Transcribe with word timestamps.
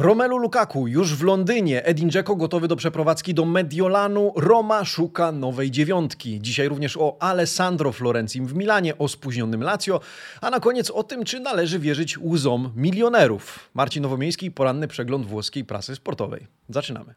Romelu 0.00 0.38
Lukaku 0.38 0.88
już 0.88 1.14
w 1.14 1.22
Londynie, 1.22 1.84
Edin 1.84 2.10
Dzeko 2.10 2.36
gotowy 2.36 2.68
do 2.68 2.76
przeprowadzki 2.76 3.34
do 3.34 3.44
Mediolanu, 3.44 4.32
Roma 4.36 4.84
szuka 4.84 5.32
nowej 5.32 5.70
dziewiątki. 5.70 6.40
Dzisiaj 6.40 6.68
również 6.68 6.96
o 6.96 7.16
Alessandro 7.20 7.92
Florencim 7.92 8.46
w 8.46 8.54
Milanie, 8.54 8.98
o 8.98 9.08
spóźnionym 9.08 9.62
Lazio, 9.62 10.00
a 10.40 10.50
na 10.50 10.60
koniec 10.60 10.90
o 10.90 11.02
tym, 11.02 11.24
czy 11.24 11.40
należy 11.40 11.78
wierzyć 11.78 12.18
łzom 12.18 12.72
milionerów. 12.76 13.70
Marcin 13.74 14.02
Nowomiejski, 14.02 14.50
poranny 14.50 14.88
przegląd 14.88 15.26
włoskiej 15.26 15.64
prasy 15.64 15.94
sportowej. 15.94 16.46
Zaczynamy. 16.68 17.14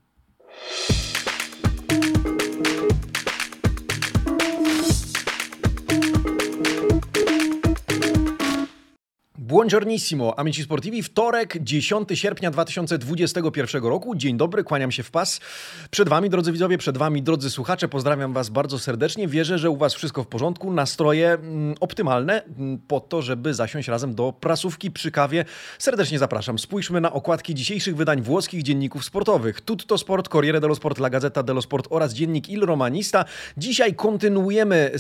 Buongiornissimo, 9.52 10.40
amici 10.40 10.64
sportivi. 10.64 11.04
Wtorek, 11.04 11.58
10 11.64 12.10
sierpnia 12.14 12.52
2021 12.52 13.84
roku. 13.84 14.16
Dzień 14.16 14.38
dobry, 14.38 14.64
kłaniam 14.64 14.92
się 14.92 15.04
w 15.04 15.12
pas. 15.12 15.40
Przed 15.90 16.10
Wami, 16.10 16.30
drodzy 16.30 16.52
widzowie, 16.52 16.78
przed 16.78 16.98
Wami, 16.98 17.22
drodzy 17.22 17.50
słuchacze, 17.50 17.88
pozdrawiam 17.88 18.34
Was 18.34 18.50
bardzo 18.50 18.80
serdecznie. 18.80 19.28
Wierzę, 19.28 19.58
że 19.58 19.70
u 19.70 19.78
Was 19.78 19.94
wszystko 19.94 20.24
w 20.24 20.28
porządku, 20.28 20.74
nastroje 20.74 21.30
mm, 21.30 21.76
optymalne 21.80 22.44
mm, 22.44 22.80
po 22.88 23.00
to, 23.00 23.22
żeby 23.22 23.54
zasiąść 23.54 23.88
razem 23.88 24.16
do 24.16 24.34
prasówki 24.34 24.92
przy 24.92 25.12
kawie. 25.12 25.46
Serdecznie 25.80 26.20
zapraszam. 26.20 26.60
Spójrzmy 26.60 27.02
na 27.02 27.14
okładki 27.14 27.56
dzisiejszych 27.56 27.96
wydań 27.96 28.22
włoskich 28.22 28.64
dzienników 28.64 29.06
sportowych. 29.06 29.62
Tutto 29.62 29.98
Sport, 29.98 30.30
Corriere 30.30 30.60
dello 30.60 30.76
Sport, 30.76 31.00
La 31.00 31.10
Gazzetta 31.10 31.44
dello 31.44 31.62
Sport 31.62 31.88
oraz 31.90 32.14
dziennik 32.14 32.50
Il 32.50 32.62
Romanista. 32.62 33.26
Dzisiaj 33.58 33.96
kontynuujemy 33.96 34.92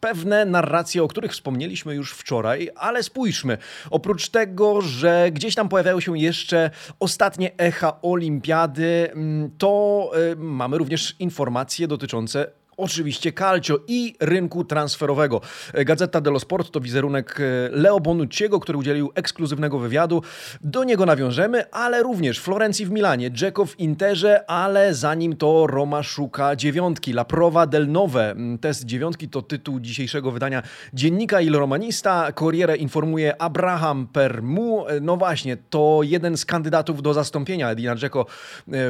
pewne 0.00 0.44
narracje, 0.44 1.02
o 1.02 1.08
których 1.08 1.32
wspomnieliśmy 1.32 1.94
już 1.94 2.12
wczoraj, 2.12 2.70
ale 2.76 3.02
spójrzmy. 3.02 3.58
Oprócz 3.94 4.28
tego, 4.28 4.80
że 4.80 5.30
gdzieś 5.32 5.54
tam 5.54 5.68
pojawiają 5.68 6.00
się 6.00 6.18
jeszcze 6.18 6.70
ostatnie 7.00 7.56
echa 7.56 8.00
olimpiady, 8.02 9.10
mm, 9.12 9.50
to 9.58 10.10
y, 10.32 10.36
mamy 10.36 10.78
również 10.78 11.16
informacje 11.18 11.88
dotyczące 11.88 12.50
Oczywiście 12.76 13.32
Calcio 13.32 13.78
i 13.88 14.14
rynku 14.20 14.64
transferowego. 14.64 15.40
Gazeta 15.74 16.20
dello 16.20 16.40
Sport 16.40 16.70
to 16.70 16.80
wizerunek 16.80 17.40
e, 17.40 17.68
Leo 17.70 18.00
Bonucciego, 18.00 18.60
który 18.60 18.78
udzielił 18.78 19.12
ekskluzywnego 19.14 19.78
wywiadu. 19.78 20.22
Do 20.60 20.84
niego 20.84 21.06
nawiążemy, 21.06 21.70
ale 21.70 22.02
również 22.02 22.40
Florencji 22.40 22.86
w 22.86 22.90
Milanie, 22.90 23.30
Dzeko 23.30 23.66
w 23.66 23.80
Interze, 23.80 24.50
ale 24.50 24.94
zanim 24.94 25.36
to 25.36 25.66
Roma 25.66 26.02
szuka 26.02 26.56
dziewiątki. 26.56 27.10
La 27.10 27.24
Prova 27.24 27.66
del 27.66 27.88
Nove. 27.88 28.30
Mm, 28.30 28.58
test 28.58 28.84
dziewiątki 28.84 29.28
to 29.28 29.42
tytuł 29.42 29.80
dzisiejszego 29.80 30.30
wydania 30.30 30.62
dziennika 30.94 31.40
Il 31.40 31.56
Romanista. 31.56 32.32
Corriere 32.32 32.76
informuje 32.76 33.42
Abraham 33.42 34.06
Permu. 34.06 34.88
E, 34.88 35.00
no 35.00 35.16
właśnie, 35.16 35.56
to 35.56 36.00
jeden 36.02 36.36
z 36.36 36.44
kandydatów 36.44 37.02
do 37.02 37.14
zastąpienia 37.14 37.70
Edina 37.70 37.96
Dzeko 37.96 38.20
e, 38.20 38.26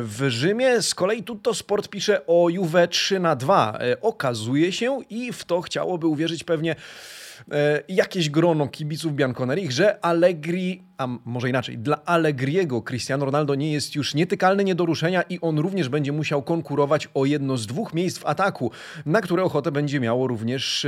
w 0.02 0.24
Rzymie. 0.28 0.82
Z 0.82 0.94
kolei 0.94 1.22
Tutto 1.22 1.54
Sport 1.54 1.88
pisze 1.88 2.26
o 2.26 2.48
Juve 2.48 2.88
3 2.88 3.20
na 3.20 3.36
2 3.36 3.73
E, 3.80 4.00
okazuje 4.00 4.72
się 4.72 4.98
i 5.10 5.32
w 5.32 5.44
to 5.44 5.60
chciałoby 5.60 6.06
uwierzyć 6.06 6.44
pewnie 6.44 6.76
e, 7.52 7.82
jakieś 7.88 8.30
grono 8.30 8.68
kibiców 8.68 9.14
Bianconeri, 9.14 9.72
że 9.72 10.04
Allegri, 10.04 10.82
a 10.98 11.08
może 11.24 11.48
inaczej, 11.48 11.78
dla 11.78 12.04
Allegriego 12.04 12.82
Cristiano 12.82 13.24
Ronaldo 13.24 13.54
nie 13.54 13.72
jest 13.72 13.94
już 13.94 14.14
nietykalny, 14.14 14.64
nie 14.64 14.74
do 14.74 14.86
ruszenia 14.86 15.22
i 15.22 15.38
on 15.40 15.58
również 15.58 15.88
będzie 15.88 16.12
musiał 16.12 16.42
konkurować 16.42 17.08
o 17.14 17.24
jedno 17.24 17.56
z 17.56 17.66
dwóch 17.66 17.94
miejsc 17.94 18.18
w 18.18 18.26
ataku, 18.26 18.70
na 19.06 19.20
które 19.20 19.42
ochotę 19.42 19.72
będzie 19.72 20.00
miało 20.00 20.26
również 20.26 20.86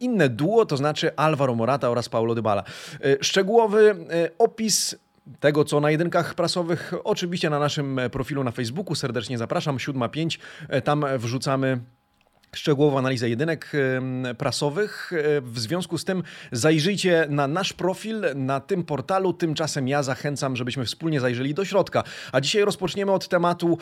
inne 0.00 0.28
duo, 0.28 0.66
to 0.66 0.76
znaczy 0.76 1.16
Alvaro 1.16 1.54
Morata 1.54 1.90
oraz 1.90 2.08
Paulo 2.08 2.34
Dybala. 2.34 2.64
E, 3.04 3.24
szczegółowy 3.24 3.96
opis 4.38 4.96
tego, 5.40 5.64
co 5.64 5.80
na 5.80 5.90
jedynkach 5.90 6.34
prasowych, 6.34 6.92
oczywiście 7.04 7.50
na 7.50 7.58
naszym 7.58 8.00
profilu 8.12 8.44
na 8.44 8.50
Facebooku. 8.50 8.94
Serdecznie 8.94 9.38
zapraszam, 9.38 9.76
7.5. 9.76 10.38
Tam 10.82 11.04
wrzucamy 11.18 11.80
szczegółową 12.56 12.98
analizę 12.98 13.28
jedynek 13.28 13.72
prasowych. 14.38 15.12
E, 15.12 15.40
w 15.40 15.58
związku 15.58 15.98
z 15.98 16.04
tym 16.04 16.22
zajrzyjcie 16.52 17.26
na 17.28 17.48
nasz 17.48 17.72
profil 17.72 18.24
na 18.34 18.60
tym 18.60 18.84
portalu. 18.84 19.32
Tymczasem 19.32 19.88
ja 19.88 20.02
zachęcam, 20.02 20.56
żebyśmy 20.56 20.84
wspólnie 20.84 21.20
zajrzeli 21.20 21.54
do 21.54 21.64
środka. 21.64 22.04
A 22.32 22.40
dzisiaj 22.40 22.64
rozpoczniemy 22.64 23.12
od 23.12 23.28
tematu, 23.28 23.78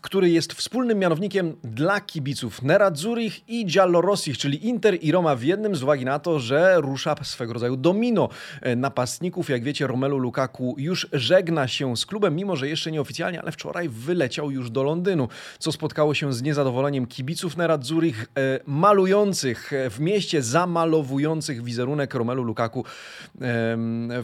który 0.00 0.30
jest 0.30 0.52
wspólnym 0.52 0.98
mianownikiem 0.98 1.56
dla 1.64 2.00
kibiców 2.00 2.62
Nerazzurich 2.62 3.48
i 3.48 3.66
Giallorossich, 3.66 4.38
czyli 4.38 4.66
Inter 4.66 4.98
i 5.00 5.12
Roma 5.12 5.36
w 5.36 5.42
jednym 5.42 5.76
z 5.76 5.82
uwagi 5.82 6.04
na 6.04 6.18
to, 6.18 6.40
że 6.40 6.80
rusza 6.80 7.14
swego 7.22 7.52
rodzaju 7.52 7.76
domino 7.76 8.28
e, 8.62 8.76
napastników. 8.76 9.50
Jak 9.50 9.62
wiecie, 9.64 9.86
Romelu 9.86 10.18
Lukaku 10.18 10.74
już 10.78 11.08
żegna 11.12 11.68
się 11.68 11.96
z 11.96 12.06
klubem, 12.06 12.36
mimo 12.36 12.56
że 12.56 12.68
jeszcze 12.68 12.92
nieoficjalnie, 12.92 13.42
ale 13.42 13.52
wczoraj 13.52 13.88
wyleciał 13.88 14.50
już 14.50 14.70
do 14.70 14.82
Londynu, 14.82 15.28
co 15.58 15.72
spotkało 15.72 16.14
się 16.14 16.32
z 16.32 16.42
niezadowoleniem 16.42 17.06
kibiców 17.06 17.55
Nerazzurich 17.56 18.26
e, 18.36 18.60
malujących 18.66 19.72
e, 19.72 19.90
w 19.90 20.00
mieście, 20.00 20.42
zamalowujących 20.42 21.62
wizerunek 21.62 22.14
Romelu 22.14 22.42
Lukaku 22.42 22.84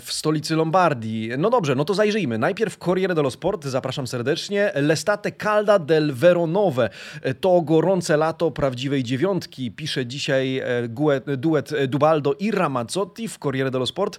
w 0.01 0.07
stolicy 0.13 0.57
Lombardii. 0.57 1.31
No 1.39 1.51
dobrze, 1.51 1.75
no 1.75 1.85
to 1.85 1.95
zajrzyjmy. 1.95 2.39
Najpierw 2.39 2.79
Corriere 2.79 3.15
dello 3.15 3.31
Sport, 3.31 3.65
zapraszam 3.65 4.07
serdecznie. 4.07 4.73
L'estate 4.75 5.33
calda 5.33 5.79
del 5.79 6.13
Veronove. 6.13 6.91
E, 7.23 7.35
to 7.35 7.63
gorące 7.63 8.17
lato 8.17 8.51
prawdziwej 8.51 9.03
dziewiątki. 9.03 9.71
Pisze 9.71 10.07
dzisiaj 10.07 10.63
duet 11.39 11.71
Dubaldo 11.89 12.35
i 12.39 12.51
Ramazzotti 12.51 13.29
w 13.29 13.39
Corriere 13.39 13.71
dello 13.71 13.87
Sport. 13.87 14.19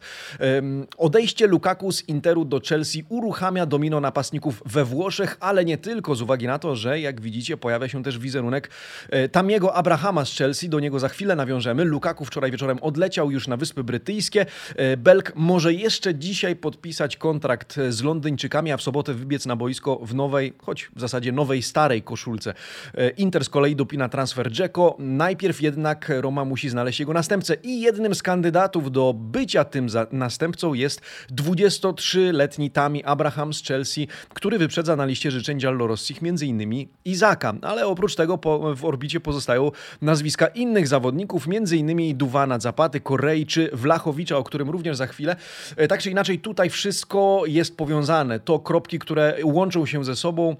Odejście 0.97 1.47
Lukaku 1.47 1.91
z 1.91 2.09
Interu 2.09 2.45
do 2.45 2.59
Chelsea 2.69 3.03
uruchamia 3.09 3.65
domino 3.65 3.99
napastników 3.99 4.63
we 4.65 4.85
Włoszech, 4.85 5.37
ale 5.39 5.65
nie 5.65 5.77
tylko 5.77 6.15
z 6.15 6.21
uwagi 6.21 6.47
na 6.47 6.59
to, 6.59 6.75
że 6.75 6.99
jak 6.99 7.21
widzicie 7.21 7.57
pojawia 7.57 7.87
się 7.87 8.03
też 8.03 8.19
wizerunek 8.19 8.69
E, 9.09 9.29
Tamiego 9.29 9.75
Abrahama 9.75 10.25
z 10.25 10.37
Chelsea, 10.37 10.69
do 10.69 10.79
niego 10.79 10.99
za 10.99 11.09
chwilę 11.09 11.35
nawiążemy. 11.35 11.83
Lukaku 11.83 12.25
wczoraj 12.25 12.51
wieczorem 12.51 12.79
odleciał 12.81 13.31
już 13.31 13.47
na 13.47 13.57
Wyspy 13.57 13.83
Brytyjskie. 13.83 14.45
E, 14.75 14.97
Belk 14.97 15.35
może 15.35 15.73
jeszcze 15.73 16.15
dzisiaj 16.15 16.55
podpisać 16.55 17.17
kontrakt 17.17 17.79
z 17.89 18.03
Londyńczykami, 18.03 18.71
a 18.71 18.77
w 18.77 18.81
sobotę 18.81 19.13
wybiec 19.13 19.45
na 19.45 19.55
boisko 19.55 19.99
w 20.01 20.15
nowej, 20.15 20.53
choć 20.61 20.89
w 20.95 20.99
zasadzie 20.99 21.31
nowej, 21.31 21.61
starej 21.61 22.01
koszulce. 22.01 22.53
E, 22.95 23.09
Inter 23.09 23.45
z 23.45 23.49
kolei 23.49 23.75
dopina 23.75 24.09
transfer 24.09 24.51
Dzeko. 24.51 24.95
Najpierw 24.99 25.61
jednak 25.61 26.11
Roma 26.21 26.45
musi 26.45 26.69
znaleźć 26.69 26.99
jego 26.99 27.13
następcę 27.13 27.55
i 27.63 27.81
jednym 27.81 28.15
z 28.15 28.23
kandydatów 28.23 28.91
do 28.91 29.13
bycia 29.13 29.65
tym 29.65 29.87
następcą 30.11 30.73
jest 30.73 31.01
23-letni 31.31 32.71
Tami 32.71 33.03
Abraham 33.03 33.53
z 33.53 33.63
Chelsea, 33.63 34.07
który 34.33 34.57
wyprzedza 34.57 34.95
na 34.95 35.05
liście 35.05 35.31
życzeń 35.31 35.57
Giallo 35.57 35.87
Rossich 35.87 36.17
m.in. 36.23 36.87
Izaka. 37.05 37.53
Ale 37.61 37.87
oprócz 37.87 38.15
tego 38.15 38.37
po, 38.37 38.75
w 38.75 38.85
orbicie 38.93 39.19
pozostają 39.19 39.71
nazwiska 40.01 40.47
innych 40.47 40.87
zawodników, 40.87 41.47
m.in. 41.47 42.17
Duwana, 42.17 42.59
Zapaty, 42.59 42.99
Korei 42.99 43.45
czy 43.45 43.69
Wlachowicza, 43.73 44.37
o 44.37 44.43
którym 44.43 44.69
również 44.69 44.97
za 44.97 45.07
chwilę. 45.07 45.35
E, 45.75 45.87
tak 45.87 46.01
czy 46.01 46.11
inaczej, 46.11 46.39
tutaj 46.39 46.69
wszystko 46.69 47.43
jest 47.47 47.77
powiązane. 47.77 48.39
To 48.39 48.59
kropki, 48.59 48.99
które 48.99 49.37
łączą 49.43 49.85
się 49.85 50.03
ze 50.03 50.15
sobą 50.15 50.55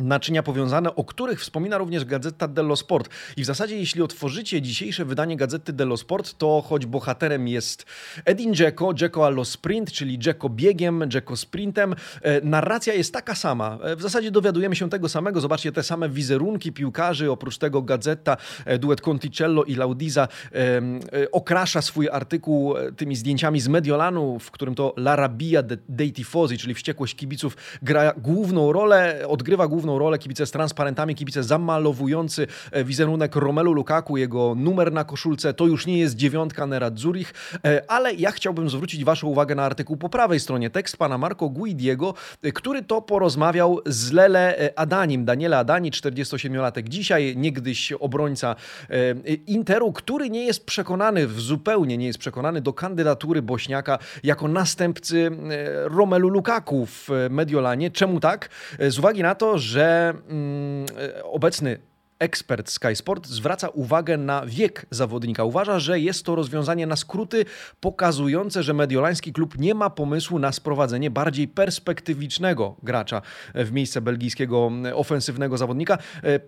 naczynia 0.00 0.42
powiązane, 0.42 0.94
o 0.94 1.04
których 1.04 1.40
wspomina 1.40 1.78
również 1.78 2.04
Gazeta 2.04 2.48
dello 2.48 2.76
Sport. 2.76 3.08
I 3.36 3.42
w 3.42 3.46
zasadzie, 3.46 3.76
jeśli 3.76 4.02
otworzycie 4.02 4.62
dzisiejsze 4.62 5.04
wydanie 5.04 5.36
Gazety 5.36 5.72
dello 5.72 5.96
Sport, 5.96 6.38
to 6.38 6.62
choć 6.68 6.86
bohaterem 6.86 7.48
jest 7.48 7.86
Edin 8.24 8.54
Dzeko, 8.54 8.94
Dzeko 8.94 9.26
allo 9.26 9.44
sprint, 9.44 9.92
czyli 9.92 10.18
Dzeko 10.18 10.48
biegiem, 10.48 11.04
Dzeko 11.08 11.36
sprintem, 11.36 11.94
e, 12.22 12.40
narracja 12.40 12.94
jest 12.94 13.12
taka 13.12 13.34
sama. 13.34 13.78
E, 13.82 13.96
w 13.96 14.02
zasadzie 14.02 14.30
dowiadujemy 14.30 14.76
się 14.76 14.90
tego 14.90 15.08
samego. 15.08 15.40
Zobaczcie 15.40 15.72
te 15.72 15.82
same 15.82 16.08
wizerunki 16.08 16.72
piłkarzy. 16.72 17.30
Oprócz 17.30 17.58
tego 17.58 17.82
Gazeta, 17.82 18.36
e, 18.64 18.78
duet 18.78 19.00
Conticello 19.00 19.64
i 19.64 19.74
Laudiza 19.74 20.28
okrasza 21.32 21.82
swój 21.82 22.08
artykuł 22.08 22.74
tymi 22.96 23.16
zdjęciami 23.16 23.60
z 23.60 23.68
Mediolanu, 23.68 24.38
w 24.38 24.50
którym 24.50 24.74
to 24.74 24.94
La 24.96 25.16
Rabbia 25.16 25.62
dei 25.88 26.12
Tifosi, 26.12 26.58
czyli 26.58 26.74
wściekłość 26.74 27.16
kibiców, 27.16 27.56
gra 27.82 28.12
główną 28.16 28.72
rolę, 28.72 29.24
odgrywa 29.28 29.68
główną 29.68 29.89
główną 29.90 29.98
rolę, 29.98 30.18
kibice 30.18 30.46
z 30.46 30.50
transparentami, 30.50 31.14
kibice 31.14 31.42
zamalowujący 31.42 32.46
e, 32.72 32.84
wizerunek 32.84 33.36
Romelu 33.36 33.72
Lukaku, 33.72 34.16
jego 34.16 34.54
numer 34.54 34.92
na 34.92 35.04
koszulce, 35.04 35.54
to 35.54 35.66
już 35.66 35.86
nie 35.86 35.98
jest 35.98 36.16
dziewiątka 36.16 36.66
Nera 36.66 36.90
Zurich, 36.94 37.34
e, 37.64 37.90
ale 37.90 38.14
ja 38.14 38.30
chciałbym 38.30 38.70
zwrócić 38.70 39.04
Waszą 39.04 39.26
uwagę 39.26 39.54
na 39.54 39.64
artykuł 39.64 39.96
po 39.96 40.08
prawej 40.08 40.40
stronie, 40.40 40.70
tekst 40.70 40.96
pana 40.96 41.18
Marco 41.18 41.48
Guidiego, 41.48 42.14
e, 42.42 42.52
który 42.52 42.82
to 42.82 43.02
porozmawiał 43.02 43.78
z 43.86 44.12
Lele 44.12 44.72
Adanim, 44.76 45.24
Daniele 45.24 45.58
Adani, 45.58 45.90
47-latek 45.90 46.88
dzisiaj, 46.88 47.36
niegdyś 47.36 47.92
obrońca 47.92 48.56
Interu, 49.46 49.92
który 49.92 50.30
nie 50.30 50.44
jest 50.44 50.66
przekonany, 50.66 51.26
zupełnie 51.28 51.98
nie 51.98 52.06
jest 52.06 52.18
przekonany 52.18 52.60
do 52.60 52.72
kandydatury 52.72 53.42
Bośniaka 53.42 53.98
jako 54.22 54.48
następcy 54.48 55.30
Romelu 55.84 56.28
Lukaku 56.28 56.86
w 56.86 57.08
Mediolanie. 57.30 57.90
Czemu 57.90 58.20
tak? 58.20 58.48
Z 58.78 58.98
uwagi 58.98 59.22
na 59.22 59.34
to, 59.34 59.58
że 59.58 59.79
mm, 60.28 60.86
obecny 61.22 61.78
ekspert 62.20 62.70
Sky 62.70 62.96
Sport 62.96 63.26
zwraca 63.26 63.68
uwagę 63.68 64.16
na 64.16 64.46
wiek 64.46 64.86
zawodnika. 64.90 65.44
Uważa, 65.44 65.78
że 65.78 66.00
jest 66.00 66.24
to 66.24 66.34
rozwiązanie 66.34 66.86
na 66.86 66.96
skróty 66.96 67.44
pokazujące, 67.80 68.62
że 68.62 68.74
mediolański 68.74 69.32
klub 69.32 69.58
nie 69.58 69.74
ma 69.74 69.90
pomysłu 69.90 70.38
na 70.38 70.52
sprowadzenie 70.52 71.10
bardziej 71.10 71.48
perspektywicznego 71.48 72.76
gracza 72.82 73.22
w 73.54 73.72
miejsce 73.72 74.00
belgijskiego 74.00 74.70
ofensywnego 74.94 75.58
zawodnika. 75.58 75.98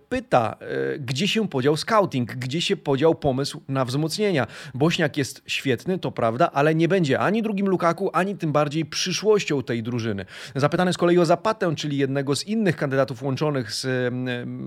Pyta, 0.09 0.57
gdzie 0.99 1.29
się 1.29 1.49
podział 1.49 1.77
scouting, 1.77 2.37
gdzie 2.37 2.61
się 2.61 2.77
podział 2.77 3.15
pomysł 3.15 3.61
na 3.69 3.85
wzmocnienia. 3.85 4.47
Bośniak 4.75 5.17
jest 5.17 5.43
świetny, 5.47 5.99
to 5.99 6.11
prawda, 6.11 6.51
ale 6.53 6.75
nie 6.75 6.89
będzie 6.89 7.19
ani 7.19 7.43
drugim 7.43 7.69
Lukaku, 7.69 8.11
ani 8.13 8.37
tym 8.37 8.53
bardziej 8.53 8.85
przyszłością 8.85 9.63
tej 9.63 9.83
drużyny. 9.83 10.25
Zapytany 10.55 10.93
z 10.93 10.97
kolei 10.97 11.19
o 11.19 11.27
Zapatę, 11.27 11.75
czyli 11.75 11.97
jednego 11.97 12.37
z 12.37 12.47
innych 12.47 12.77
kandydatów 12.77 13.23
łączonych 13.23 13.73
z 13.73 14.13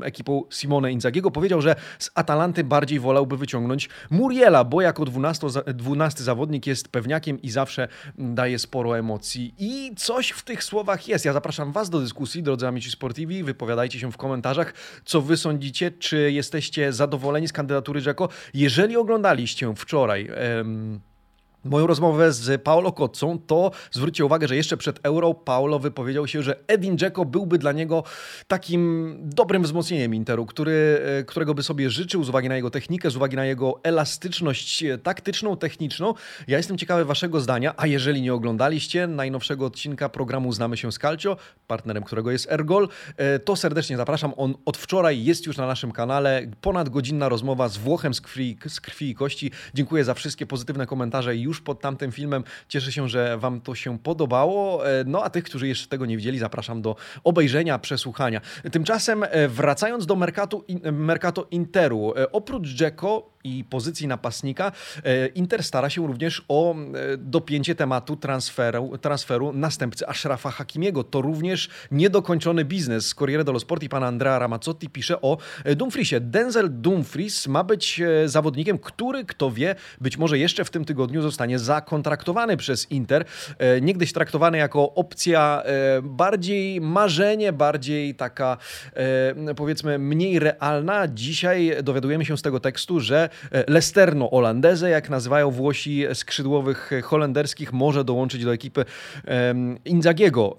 ekipą 0.04 0.44
Simone 0.52 0.95
Inzagiego, 0.96 1.32
powiedział, 1.32 1.62
że 1.62 1.76
z 2.00 2.12
Atalanty 2.16 2.64
bardziej 2.64 3.00
wolałby 3.00 3.38
wyciągnąć 3.38 3.90
Muriela, 4.10 4.64
bo 4.64 4.82
jako 4.82 5.06
12, 5.06 5.48
12 5.74 6.24
zawodnik 6.24 6.68
jest 6.68 6.88
pewniakiem 6.88 7.42
i 7.42 7.50
zawsze 7.50 7.88
daje 8.18 8.60
sporo 8.60 8.98
emocji. 8.98 9.54
I 9.58 9.92
coś 9.96 10.30
w 10.30 10.44
tych 10.44 10.64
słowach 10.64 11.08
jest. 11.08 11.26
Ja 11.26 11.34
zapraszam 11.34 11.72
Was 11.72 11.90
do 11.90 12.00
dyskusji, 12.00 12.44
drodzy 12.44 12.68
amici 12.68 12.92
sportivi. 12.92 13.44
Wypowiadajcie 13.44 14.00
się 14.00 14.12
w 14.12 14.18
komentarzach, 14.18 14.74
co 15.06 15.22
Wy 15.22 15.38
sądzicie, 15.38 15.92
czy 15.92 16.32
jesteście 16.32 16.94
zadowoleni 16.94 17.48
z 17.48 17.54
kandydatury 17.54 18.02
Rzeko. 18.02 18.30
Jeżeli 18.54 18.98
oglądaliście 18.98 19.74
wczoraj... 19.76 20.30
Em, 20.36 21.00
moją 21.66 21.88
rozmowę 21.88 22.32
z 22.32 22.62
Paolo 22.62 22.92
Koccą, 22.92 23.40
to 23.48 23.72
zwróćcie 23.92 24.26
uwagę, 24.26 24.48
że 24.48 24.56
jeszcze 24.56 24.78
przed 24.78 25.00
Euro 25.04 25.34
Paolo 25.34 25.80
wypowiedział 25.80 26.28
się, 26.28 26.44
że 26.44 26.56
Edin 26.68 26.98
Dzeko 26.98 27.26
byłby 27.26 27.58
dla 27.58 27.72
niego 27.72 28.04
takim 28.48 29.16
dobrym 29.22 29.64
wzmocnieniem 29.64 30.16
Interu, 30.16 30.46
który, 30.46 31.02
e, 31.06 31.24
którego 31.24 31.54
by 31.54 31.64
sobie 31.64 31.90
życzył 31.90 32.24
z 32.24 32.30
uwagi 32.30 32.50
na 32.50 32.56
jego 32.56 32.70
technikę, 32.70 33.12
z 33.12 33.16
uwagi 33.16 33.36
na 33.36 33.46
jego 33.46 33.80
elastyczność 33.84 34.84
e, 34.84 34.98
taktyczną, 34.98 35.58
techniczną. 35.58 36.14
Ja 36.48 36.58
jestem 36.58 36.78
ciekawy 36.78 37.06
waszego 37.06 37.40
zdania, 37.40 37.74
a 37.78 37.88
jeżeli 37.88 38.22
nie 38.22 38.34
oglądaliście 38.34 39.08
najnowszego 39.08 39.66
odcinka 39.66 40.10
programu 40.10 40.54
Znamy 40.54 40.78
się 40.78 40.92
z 40.92 41.00
Calcio, 41.00 41.38
partnerem 41.68 42.04
którego 42.04 42.32
jest 42.32 42.52
Ergol, 42.52 42.88
e, 43.18 43.40
to 43.40 43.56
serdecznie 43.56 43.98
zapraszam. 43.98 44.34
On 44.38 44.56
od 44.66 44.78
wczoraj 44.78 45.24
jest 45.24 45.46
już 45.46 45.58
na 45.58 45.68
naszym 45.68 45.92
kanale. 45.92 46.42
Ponad 46.62 46.90
godzinna 46.90 47.30
rozmowa 47.30 47.70
z 47.70 47.78
Włochem 47.78 48.14
z 48.14 48.22
krwi, 48.22 48.58
z 48.68 48.82
krwi 48.82 49.10
i 49.10 49.16
kości. 49.16 49.52
Dziękuję 49.74 50.04
za 50.04 50.14
wszystkie 50.14 50.46
pozytywne 50.46 50.88
komentarze 50.88 51.36
i 51.36 51.42
już 51.42 51.55
już 51.56 51.62
pod 51.62 51.82
tamtym 51.82 52.12
filmem. 52.12 52.44
Cieszę 52.68 52.92
się, 52.92 53.10
że 53.10 53.38
Wam 53.38 53.62
to 53.62 53.76
się 53.76 54.00
podobało. 54.00 54.88
E, 54.90 55.04
no 55.08 55.24
a 55.24 55.30
tych, 55.30 55.44
którzy 55.44 55.68
jeszcze 55.68 55.88
tego 55.88 56.06
nie 56.06 56.18
widzieli, 56.18 56.40
zapraszam 56.40 56.82
do 56.82 56.96
obejrzenia, 57.24 57.80
przesłuchania. 57.80 58.42
Tymczasem 58.72 59.24
e, 59.24 59.48
wracając 59.48 60.06
do 60.06 60.16
Mercato, 60.16 60.64
Mercato 60.92 61.48
Interu, 61.52 62.14
e, 62.18 62.32
oprócz 62.32 62.68
Dzeko 62.68 63.36
i 63.44 63.64
pozycji 63.64 64.08
napastnika, 64.08 64.72
Inter 65.36 65.64
stara 65.64 65.90
się 65.90 66.08
również 66.08 66.46
o 66.48 66.76
dopięcie 67.18 67.76
tematu 67.76 68.16
transferu, 68.16 68.98
transferu 68.98 69.54
następcy 69.54 70.08
Ashrafa 70.08 70.52
Hakimiego. 70.52 71.04
To 71.04 71.22
również 71.22 71.70
niedokończony 71.92 72.66
biznes. 72.66 73.08
Z 73.08 73.16
Corriere 73.16 73.44
dello 73.44 73.60
Sport 73.60 73.84
i 73.84 73.90
pan 73.90 74.04
Andrea 74.04 74.40
Ramazzotti 74.40 74.90
pisze 74.90 75.22
o 75.22 75.38
Dumfriesie. 75.76 76.20
Denzel 76.20 76.82
Dumfries 76.82 77.48
ma 77.48 77.64
być 77.64 78.02
zawodnikiem, 78.26 78.80
który, 78.80 79.26
kto 79.26 79.52
wie, 79.52 79.76
być 80.02 80.18
może 80.18 80.38
jeszcze 80.38 80.66
w 80.66 80.70
tym 80.70 80.86
tygodniu 80.86 81.22
zostanie 81.22 81.45
zostanie 81.46 81.60
zakontraktowany 81.60 82.58
przez 82.58 82.92
Inter. 82.92 83.26
E, 83.58 83.82
niegdyś 83.82 84.14
traktowany 84.14 84.58
jako 84.58 84.94
opcja 84.94 85.64
e, 85.66 86.02
bardziej 86.02 86.82
marzenie, 86.82 87.54
bardziej 87.54 88.16
taka 88.16 88.58
e, 89.48 89.56
powiedzmy 89.56 90.00
mniej 90.00 90.40
realna. 90.40 91.08
Dzisiaj 91.08 91.78
dowiadujemy 91.84 92.26
się 92.26 92.38
z 92.38 92.42
tego 92.42 92.60
tekstu, 92.60 93.00
że 93.00 93.30
Lesterno 93.68 94.32
Olandeze, 94.32 94.90
jak 94.90 95.10
nazywają 95.10 95.52
Włosi 95.52 96.06
skrzydłowych 96.14 96.92
holenderskich, 97.04 97.74
może 97.74 98.04
dołączyć 98.04 98.46
do 98.46 98.54
ekipy 98.54 98.86
Inzagiego. 99.86 100.56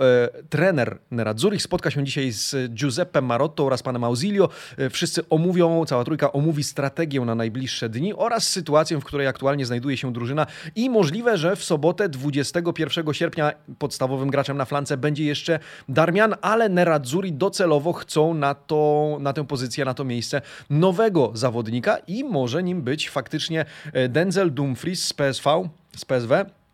Trener 0.48 0.98
Nerazzurich 1.10 1.62
spotka 1.62 1.90
się 1.90 2.04
dzisiaj 2.04 2.32
z 2.32 2.72
Giuseppe 2.74 3.20
Marotto 3.20 3.66
oraz 3.66 3.82
panem 3.82 4.04
Ausilio. 4.04 4.48
Wszyscy 4.90 5.28
omówią, 5.28 5.84
cała 5.86 6.04
trójka 6.04 6.32
omówi 6.32 6.64
strategię 6.64 7.20
na 7.20 7.34
najbliższe 7.34 7.88
dni 7.88 8.14
oraz 8.14 8.48
sytuację, 8.48 9.00
w 9.00 9.04
której 9.04 9.26
aktualnie 9.26 9.66
znajduje 9.66 9.96
się 9.96 10.12
drużyna 10.12 10.46
i 10.74 10.90
możliwe, 10.90 11.38
że 11.38 11.56
w 11.56 11.64
sobotę 11.64 12.08
21 12.08 13.14
sierpnia 13.14 13.52
podstawowym 13.78 14.30
graczem 14.30 14.56
na 14.56 14.64
flance 14.64 14.96
będzie 14.96 15.24
jeszcze 15.24 15.58
Darmian, 15.88 16.34
ale 16.42 16.68
Nerazzurri 16.68 17.32
docelowo 17.32 17.92
chcą 17.92 18.34
na, 18.34 18.54
to, 18.54 19.16
na 19.20 19.32
tę 19.32 19.46
pozycję, 19.46 19.84
na 19.84 19.94
to 19.94 20.04
miejsce 20.04 20.42
nowego 20.70 21.30
zawodnika 21.34 21.96
i 22.06 22.24
może 22.24 22.62
nim 22.62 22.82
być 22.82 23.10
faktycznie 23.10 23.64
e, 23.92 24.08
Denzel 24.08 24.52
Dumfries 24.54 25.04
z 25.04 25.12
PSV, 25.12 25.68
z. 25.96 26.65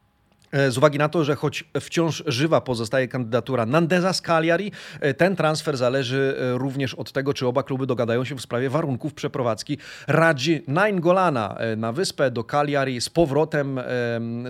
E, 0.52 0.70
z 0.70 0.78
uwagi 0.78 0.98
na 0.98 1.08
to, 1.08 1.24
że 1.24 1.36
choć 1.36 1.64
wciąż 1.80 2.22
żywa 2.26 2.60
pozostaje 2.60 3.08
kandydatura 3.08 3.66
Nandeza 3.66 4.12
z 4.12 4.22
Cagliari, 4.22 4.72
e, 5.00 5.14
ten 5.14 5.36
transfer 5.36 5.76
zależy 5.76 6.36
e, 6.54 6.58
również 6.58 6.94
od 6.94 7.12
tego, 7.12 7.34
czy 7.34 7.46
oba 7.46 7.62
kluby 7.62 7.86
dogadają 7.86 8.24
się 8.24 8.34
w 8.34 8.40
sprawie 8.40 8.70
warunków 8.70 9.14
przeprowadzki 9.14 9.78
Radzi 10.06 10.62
Naingolana 10.68 11.58
na 11.76 11.92
wyspę 11.92 12.30
do 12.30 12.44
Cagliari. 12.44 13.00
Z 13.00 13.08
powrotem 13.08 13.80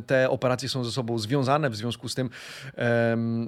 te 0.06 0.30
operacje 0.30 0.68
są 0.68 0.84
ze 0.84 0.90
sobą 0.90 1.18
związane, 1.18 1.70
w 1.70 1.76
związku 1.76 2.08
z 2.08 2.14
tym 2.14 2.30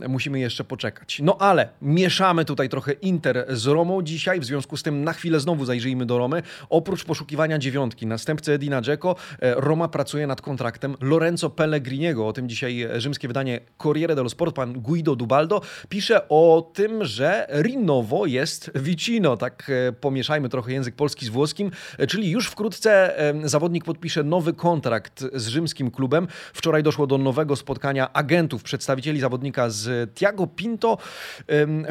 musimy 0.08 0.40
jeszcze 0.40 0.64
poczekać. 0.64 1.20
No 1.22 1.36
ale 1.40 1.68
mieszamy 1.82 2.44
tutaj 2.44 2.68
trochę 2.68 2.92
Inter 2.92 3.46
z 3.48 3.66
Romą 3.66 4.02
dzisiaj, 4.02 4.40
w 4.40 4.44
związku 4.44 4.76
z 4.76 4.82
tym 4.82 5.04
na 5.04 5.12
chwilę 5.12 5.40
znowu 5.40 5.64
zajrzyjmy 5.64 6.06
do 6.06 6.18
Romy. 6.18 6.42
Oprócz 6.70 7.04
poszukiwania 7.04 7.58
dziewiątki, 7.58 8.06
następcy 8.06 8.52
Edina 8.52 8.82
Dzeko, 8.82 9.16
Roma 9.40 9.88
pracuje 9.88 10.26
nad 10.26 10.40
kontraktem 10.40 10.96
Lorenzo 11.00 11.50
Pellegriniego. 11.50 12.28
O 12.28 12.32
tym 12.32 12.43
tym 12.44 12.48
dzisiaj 12.48 12.88
rzymskie 12.96 13.28
wydanie 13.28 13.60
Corriere 13.78 14.14
dello 14.14 14.28
Sport, 14.28 14.56
pan 14.56 14.72
Guido 14.72 15.16
Dubaldo, 15.16 15.60
pisze 15.88 16.28
o 16.28 16.70
tym, 16.74 17.04
że 17.04 17.46
Rinowo 17.62 18.26
jest 18.26 18.70
Vicino. 18.74 19.36
Tak 19.36 19.70
e, 19.88 19.92
pomieszajmy 19.92 20.48
trochę 20.48 20.72
język 20.72 20.94
polski 20.94 21.26
z 21.26 21.28
włoskim, 21.28 21.70
e, 21.98 22.06
czyli 22.06 22.30
już 22.30 22.48
wkrótce 22.48 23.18
e, 23.18 23.48
zawodnik 23.48 23.84
podpisze 23.84 24.24
nowy 24.24 24.52
kontrakt 24.52 25.24
z 25.34 25.48
rzymskim 25.48 25.90
klubem. 25.90 26.28
Wczoraj 26.52 26.82
doszło 26.82 27.06
do 27.06 27.18
nowego 27.18 27.56
spotkania 27.56 28.12
agentów, 28.12 28.62
przedstawicieli 28.62 29.20
zawodnika 29.20 29.70
z 29.70 30.14
Tiago 30.14 30.46
Pinto. 30.46 30.98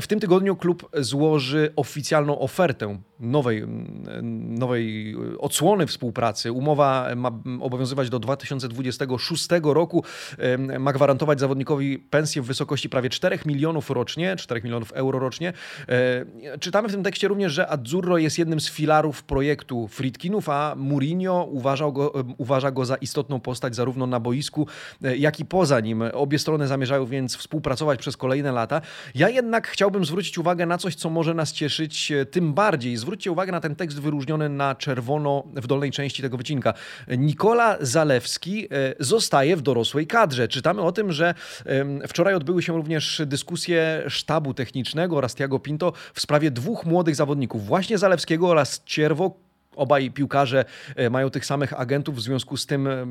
W 0.01 0.07
tym 0.07 0.19
tygodniu 0.19 0.55
klub 0.55 0.89
złoży 0.93 1.71
oficjalną 1.75 2.39
ofertę 2.39 2.97
nowej, 3.19 3.63
nowej 4.21 5.15
odsłony 5.39 5.87
współpracy. 5.87 6.51
Umowa 6.51 7.07
ma 7.15 7.31
obowiązywać 7.59 8.09
do 8.09 8.19
2026 8.19 9.47
roku 9.63 10.03
ma 10.79 10.93
gwarantować 10.93 11.39
zawodnikowi 11.39 11.99
pensję 11.99 12.41
w 12.41 12.45
wysokości 12.45 12.89
prawie 12.89 13.09
4 13.09 13.39
milionów 13.45 13.89
rocznie, 13.89 14.35
4 14.35 14.61
milionów 14.63 14.91
euro 14.91 15.19
rocznie. 15.19 15.53
E, 15.89 16.57
czytamy 16.59 16.89
w 16.89 16.91
tym 16.91 17.03
tekście 17.03 17.27
również, 17.27 17.53
że 17.53 17.69
Azzurro 17.69 18.17
jest 18.17 18.37
jednym 18.37 18.59
z 18.59 18.69
filarów 18.69 19.23
projektu 19.23 19.87
Fritkinów, 19.87 20.49
a 20.49 20.75
Mourinho 20.77 21.43
uważał 21.43 21.93
go, 21.93 22.13
uważa 22.37 22.71
go 22.71 22.85
za 22.85 22.95
istotną 22.95 23.39
postać 23.39 23.75
zarówno 23.75 24.07
na 24.07 24.19
boisku, 24.19 24.67
e, 25.03 25.17
jak 25.17 25.39
i 25.39 25.45
poza 25.45 25.79
nim. 25.79 26.03
Obie 26.13 26.39
strony 26.39 26.67
zamierzają 26.67 27.05
więc 27.05 27.37
współpracować 27.37 27.99
przez 27.99 28.17
kolejne 28.17 28.51
lata. 28.51 28.81
Ja 29.15 29.29
jednak 29.29 29.67
chciałbym 29.67 30.05
zwrócić 30.05 30.37
uwagę 30.37 30.65
na 30.65 30.77
coś, 30.77 30.95
co 30.95 31.09
może 31.09 31.33
nas 31.33 31.53
cieszyć 31.53 32.11
e, 32.11 32.25
tym 32.25 32.53
bardziej. 32.53 32.97
Zwróćcie 32.97 33.31
uwagę 33.31 33.51
na 33.51 33.59
ten 33.59 33.75
tekst 33.75 33.99
wyróżniony 33.99 34.49
na 34.49 34.75
czerwono 34.75 35.43
w 35.55 35.67
dolnej 35.67 35.91
części 35.91 36.21
tego 36.21 36.37
wycinka. 36.37 36.73
Nikola 37.17 37.77
Zalewski 37.81 38.67
zostaje 38.99 39.55
w 39.55 39.61
dorosłej 39.61 40.07
kadrze 40.07 40.32
kadrze. 40.33 40.47
Czytamy 40.47 40.81
o 40.81 40.91
tym, 40.91 41.11
że 41.11 41.33
wczoraj 42.07 42.35
odbyły 42.35 42.63
się 42.63 42.73
również 42.73 43.21
dyskusje 43.25 44.03
sztabu 44.07 44.53
technicznego 44.53 45.17
oraz 45.17 45.35
Tiago 45.35 45.59
Pinto 45.59 45.93
w 46.13 46.21
sprawie 46.21 46.51
dwóch 46.51 46.85
młodych 46.85 47.15
zawodników, 47.15 47.65
właśnie 47.65 47.97
Zalewskiego 47.97 48.49
oraz 48.49 48.83
Cierwo, 48.85 49.31
Obaj 49.75 50.11
piłkarze 50.11 50.65
e, 50.95 51.09
mają 51.09 51.29
tych 51.29 51.45
samych 51.45 51.79
agentów, 51.79 52.15
w 52.15 52.21
związku 52.21 52.57
z 52.57 52.65
tym 52.65 52.87
e, 52.87 53.05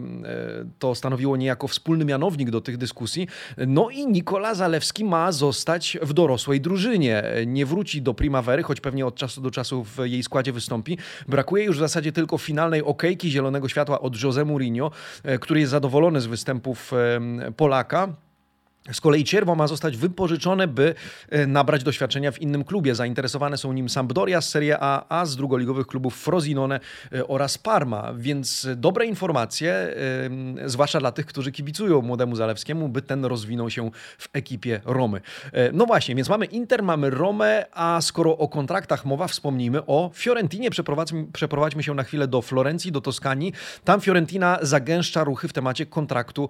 to 0.78 0.94
stanowiło 0.94 1.36
niejako 1.36 1.68
wspólny 1.68 2.04
mianownik 2.04 2.50
do 2.50 2.60
tych 2.60 2.76
dyskusji. 2.76 3.28
No 3.66 3.90
i 3.90 4.06
Nikola 4.06 4.54
Zalewski 4.54 5.04
ma 5.04 5.32
zostać 5.32 5.98
w 6.02 6.12
dorosłej 6.12 6.60
drużynie. 6.60 7.22
Nie 7.46 7.66
wróci 7.66 8.02
do 8.02 8.14
Primavery, 8.14 8.62
choć 8.62 8.80
pewnie 8.80 9.06
od 9.06 9.14
czasu 9.16 9.40
do 9.40 9.50
czasu 9.50 9.84
w 9.84 9.98
jej 10.04 10.22
składzie 10.22 10.52
wystąpi. 10.52 10.98
Brakuje 11.28 11.64
już 11.64 11.76
w 11.76 11.80
zasadzie 11.80 12.12
tylko 12.12 12.38
finalnej 12.38 12.82
okejki 12.82 13.30
zielonego 13.30 13.68
światła 13.68 14.00
od 14.00 14.22
Jose 14.22 14.44
Mourinho, 14.44 14.90
e, 15.24 15.38
który 15.38 15.60
jest 15.60 15.70
zadowolony 15.70 16.20
z 16.20 16.26
występów 16.26 16.92
Polaka. 17.56 18.08
Z 18.90 19.00
kolei 19.00 19.24
Cierwo 19.24 19.54
ma 19.54 19.66
zostać 19.66 19.96
wypożyczone, 19.96 20.68
by 20.68 20.94
e, 21.30 21.46
nabrać 21.46 21.84
doświadczenia 21.84 22.32
w 22.32 22.42
innym 22.42 22.64
klubie. 22.64 22.94
Zainteresowane 22.94 23.58
są 23.58 23.72
nim 23.72 23.88
Sampdoria 23.88 24.40
z 24.40 24.48
Serie 24.48 24.76
A, 24.80 25.20
a 25.20 25.26
z 25.26 25.36
drugoligowych 25.36 25.86
klubów 25.86 26.16
Frosinone 26.16 26.80
e, 27.12 27.26
oraz 27.26 27.58
Parma. 27.58 28.12
Więc 28.16 28.68
dobre 28.76 29.06
informacje, 29.06 29.94
zwłaszcza 30.66 31.00
dla 31.00 31.12
tych, 31.12 31.26
którzy 31.26 31.52
kibicują 31.52 32.02
młodemu 32.02 32.36
Zalewskiemu, 32.36 32.88
by 32.88 33.02
ten 33.02 33.24
rozwinął 33.24 33.70
się 33.70 33.90
w 34.18 34.28
ekipie 34.32 34.80
Romy. 34.84 35.20
E, 35.52 35.72
no 35.72 35.86
właśnie, 35.86 36.14
więc 36.14 36.28
mamy 36.28 36.44
Inter, 36.44 36.82
mamy 36.82 37.10
Romę, 37.10 37.66
a 37.72 38.00
skoro 38.00 38.38
o 38.38 38.48
kontraktach 38.48 39.04
mowa, 39.04 39.26
wspomnijmy 39.26 39.86
o 39.86 40.10
Fiorentinie. 40.14 40.70
Przeprowadźmy, 40.70 41.26
przeprowadźmy 41.32 41.82
się 41.82 41.94
na 41.94 42.02
chwilę 42.02 42.28
do 42.28 42.42
Florencji, 42.42 42.92
do 42.92 43.00
Toskanii. 43.00 43.52
Tam 43.84 44.00
Fiorentina 44.00 44.58
zagęszcza 44.62 45.24
ruchy 45.24 45.48
w 45.48 45.52
temacie 45.52 45.86
kontraktu 45.86 46.48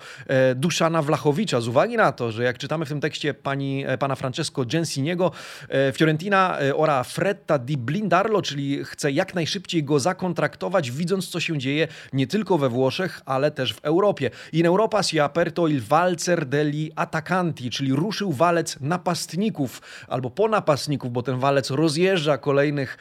Duszana 0.56 1.02
Wlachowicza. 1.02 1.60
Z 1.60 1.68
uwagi 1.68 1.96
na 1.96 2.12
to, 2.12 2.21
to, 2.22 2.32
że 2.32 2.44
jak 2.44 2.58
czytamy 2.58 2.84
w 2.84 2.88
tym 2.88 3.00
tekście 3.00 3.34
pani, 3.34 3.84
e, 3.86 3.98
pana 3.98 4.14
Francesco 4.14 4.64
Gensiniego, 4.64 5.32
e, 5.68 5.92
Fiorentina 5.92 6.58
e, 6.58 6.76
ora 6.76 7.04
Fretta 7.04 7.58
di 7.58 7.76
Blindarlo, 7.76 8.42
czyli 8.42 8.84
chce 8.84 9.12
jak 9.12 9.34
najszybciej 9.34 9.84
go 9.84 10.00
zakontraktować, 10.00 10.90
widząc 10.90 11.28
co 11.28 11.40
się 11.40 11.58
dzieje 11.58 11.88
nie 12.12 12.26
tylko 12.26 12.58
we 12.58 12.68
Włoszech, 12.68 13.20
ale 13.26 13.50
też 13.50 13.74
w 13.74 13.84
Europie. 13.84 14.30
In 14.52 14.66
Europa 14.66 15.02
si 15.02 15.20
aperto 15.20 15.68
il 15.68 15.80
valzer 15.80 16.46
degli 16.46 16.92
attaccanti, 16.96 17.70
czyli 17.70 17.92
ruszył 17.92 18.32
walec 18.32 18.80
napastników 18.80 19.82
albo 20.08 20.30
po 20.30 20.48
napastników, 20.48 21.12
bo 21.12 21.22
ten 21.22 21.38
walec 21.38 21.70
rozjeżdża 21.70 22.38
kolejnych 22.38 22.98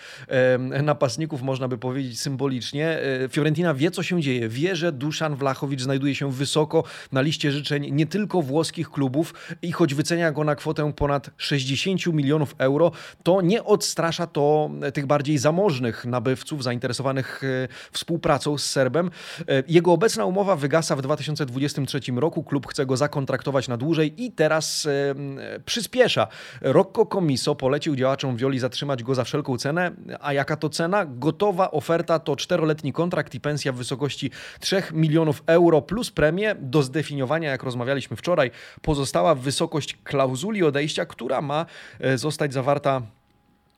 napastników, 0.83 1.41
można 1.41 1.67
by 1.67 1.77
powiedzieć 1.77 2.19
symbolicznie. 2.19 2.99
Fiorentina 3.29 3.73
wie 3.73 3.91
co 3.91 4.03
się 4.03 4.21
dzieje, 4.21 4.49
wie, 4.49 4.75
że 4.75 4.91
Duszan 4.91 5.35
Wlachowicz 5.35 5.81
znajduje 5.81 6.15
się 6.15 6.31
wysoko 6.31 6.83
na 7.11 7.21
liście 7.21 7.51
życzeń 7.51 7.91
nie 7.91 8.05
tylko 8.05 8.41
włoskich 8.41 8.89
klubów, 8.89 9.10
klubów 9.11 9.33
i 9.61 9.71
choć 9.71 9.93
wycenia 9.93 10.31
go 10.31 10.43
na 10.43 10.55
kwotę 10.55 10.93
ponad 10.93 11.29
60 11.37 12.07
milionów 12.07 12.55
euro, 12.57 12.91
to 13.23 13.41
nie 13.41 13.63
odstrasza 13.63 14.27
to 14.27 14.69
tych 14.93 15.05
bardziej 15.05 15.37
zamożnych 15.37 16.05
nabywców 16.05 16.63
zainteresowanych 16.63 17.41
e, 17.43 17.67
współpracą 17.91 18.57
z 18.57 18.65
Serbem. 18.65 19.11
E, 19.47 19.63
jego 19.67 19.91
obecna 19.93 20.25
umowa 20.25 20.55
wygasa 20.55 20.95
w 20.95 21.01
2023 21.01 21.99
roku. 22.15 22.43
Klub 22.43 22.67
chce 22.67 22.85
go 22.85 22.97
zakontraktować 22.97 23.67
na 23.67 23.77
dłużej 23.77 24.23
i 24.23 24.31
teraz 24.31 24.85
e, 24.85 25.59
przyspiesza. 25.65 26.27
Rocco 26.61 27.05
Comiso 27.05 27.55
polecił 27.55 27.95
działaczom 27.95 28.37
Violi 28.37 28.59
zatrzymać 28.59 29.03
go 29.03 29.15
za 29.15 29.23
wszelką 29.23 29.57
cenę. 29.57 29.91
A 30.19 30.33
jaka 30.33 30.55
to 30.55 30.69
cena? 30.69 31.05
Gotowa 31.05 31.71
oferta 31.71 32.19
to 32.19 32.35
czteroletni 32.35 32.93
kontrakt 32.93 33.35
i 33.35 33.39
pensja 33.39 33.71
w 33.71 33.75
wysokości 33.75 34.31
3 34.59 34.83
milionów 34.93 35.43
euro 35.47 35.81
plus 35.81 36.11
premię 36.11 36.55
do 36.59 36.83
zdefiniowania, 36.83 37.49
jak 37.49 37.63
rozmawialiśmy 37.63 38.17
wczoraj, 38.17 38.51
pozostałych 38.81 39.00
pozostała 39.01 39.35
wysokość 39.35 39.97
klauzuli 40.03 40.63
odejścia, 40.63 41.05
która 41.05 41.41
ma 41.41 41.65
e, 41.99 42.17
zostać 42.17 42.53
zawarta 42.53 43.01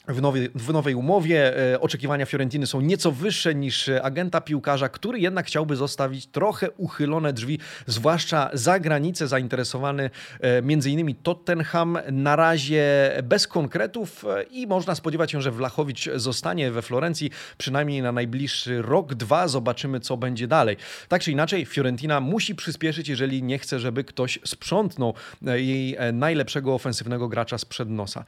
w 0.07 0.21
nowej, 0.21 0.49
w 0.55 0.73
nowej 0.73 0.95
umowie. 0.95 1.57
E, 1.73 1.79
oczekiwania 1.79 2.25
Fiorentiny 2.25 2.67
są 2.67 2.81
nieco 2.81 3.11
wyższe 3.11 3.55
niż 3.55 3.89
agenta 4.01 4.41
piłkarza, 4.41 4.89
który 4.89 5.19
jednak 5.19 5.45
chciałby 5.45 5.75
zostawić 5.75 6.25
trochę 6.25 6.71
uchylone 6.71 7.33
drzwi, 7.33 7.59
zwłaszcza 7.87 8.49
za 8.53 8.79
granicę 8.79 9.27
zainteresowany 9.27 10.03
e, 10.03 10.57
m.in. 10.57 11.15
Tottenham. 11.23 11.97
Na 12.11 12.35
razie 12.35 13.11
bez 13.23 13.47
konkretów 13.47 14.25
e, 14.25 14.43
i 14.43 14.67
można 14.67 14.95
spodziewać 14.95 15.31
się, 15.31 15.41
że 15.41 15.51
Wlachowicz 15.51 16.09
zostanie 16.15 16.71
we 16.71 16.81
Florencji 16.81 17.31
przynajmniej 17.57 18.01
na 18.01 18.11
najbliższy 18.11 18.81
rok, 18.81 19.13
dwa. 19.13 19.47
Zobaczymy, 19.47 19.99
co 19.99 20.17
będzie 20.17 20.47
dalej. 20.47 20.77
Tak 21.07 21.21
czy 21.21 21.31
inaczej, 21.31 21.65
Fiorentina 21.65 22.19
musi 22.19 22.55
przyspieszyć, 22.55 23.09
jeżeli 23.09 23.43
nie 23.43 23.59
chce, 23.59 23.79
żeby 23.79 24.03
ktoś 24.03 24.39
sprzątnął 24.45 25.13
jej 25.41 25.97
najlepszego 26.13 26.73
ofensywnego 26.73 27.27
gracza 27.27 27.57
sprzed 27.57 27.89
nosa. 27.89 28.25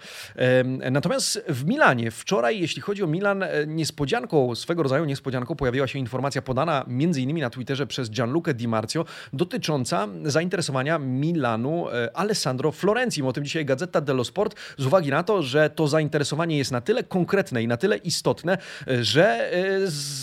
Natomiast 0.92 1.44
w 1.48 1.65
w 1.66 1.68
Milanie. 1.68 2.12
Wczoraj, 2.12 2.60
jeśli 2.60 2.82
chodzi 2.82 3.04
o 3.04 3.08
Milan, 3.08 3.44
e, 3.44 3.68
niespodzianką, 3.68 4.56
swego 4.56 4.84
rodzaju 4.84 5.06
niespodzianką 5.06 5.56
pojawiła 5.56 5.88
się 5.88 6.00
informacja 6.00 6.42
podana 6.42 6.86
m.in. 6.88 7.40
na 7.40 7.50
Twitterze 7.50 7.88
przez 7.88 8.10
Gianluca 8.10 8.54
Di 8.54 8.68
Marzio 8.68 9.06
dotycząca 9.34 10.08
zainteresowania 10.24 11.00
Milanu 11.00 11.90
e, 11.90 12.18
Alessandro 12.18 12.72
Florenzi. 12.72 13.24
O 13.24 13.34
tym 13.34 13.44
dzisiaj 13.44 13.66
Gazeta 13.66 14.02
dello 14.02 14.24
Sport 14.24 14.56
z 14.78 14.86
uwagi 14.86 15.10
na 15.10 15.24
to, 15.24 15.42
że 15.42 15.70
to 15.70 15.88
zainteresowanie 15.88 16.58
jest 16.58 16.72
na 16.72 16.82
tyle 16.82 17.04
konkretne 17.04 17.64
i 17.64 17.68
na 17.68 17.78
tyle 17.78 17.98
istotne, 17.98 18.58
e, 18.88 19.04
że 19.04 19.52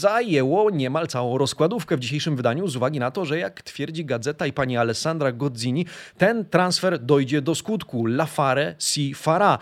zajęło 0.01 0.71
niemal 0.71 1.07
całą 1.07 1.39
rozkładówkę 1.39 1.97
w 1.97 2.01
dzisiejszym 2.01 2.37
wydaniu 2.37 2.69
z 2.69 2.77
uwagi 2.77 3.01
na 3.01 3.11
to, 3.11 3.25
że 3.25 3.39
jak 3.39 3.63
twierdzi 3.63 4.05
gazeta 4.05 4.47
i 4.47 4.53
pani 4.53 4.77
Alessandra 4.77 5.33
Gozzini, 5.33 5.87
ten 6.19 6.45
transfer 6.45 6.99
dojdzie 6.99 7.43
do 7.43 7.55
skutku. 7.55 8.07
La 8.07 8.27
fare 8.27 8.75
si 8.79 9.15
farà. 9.15 9.59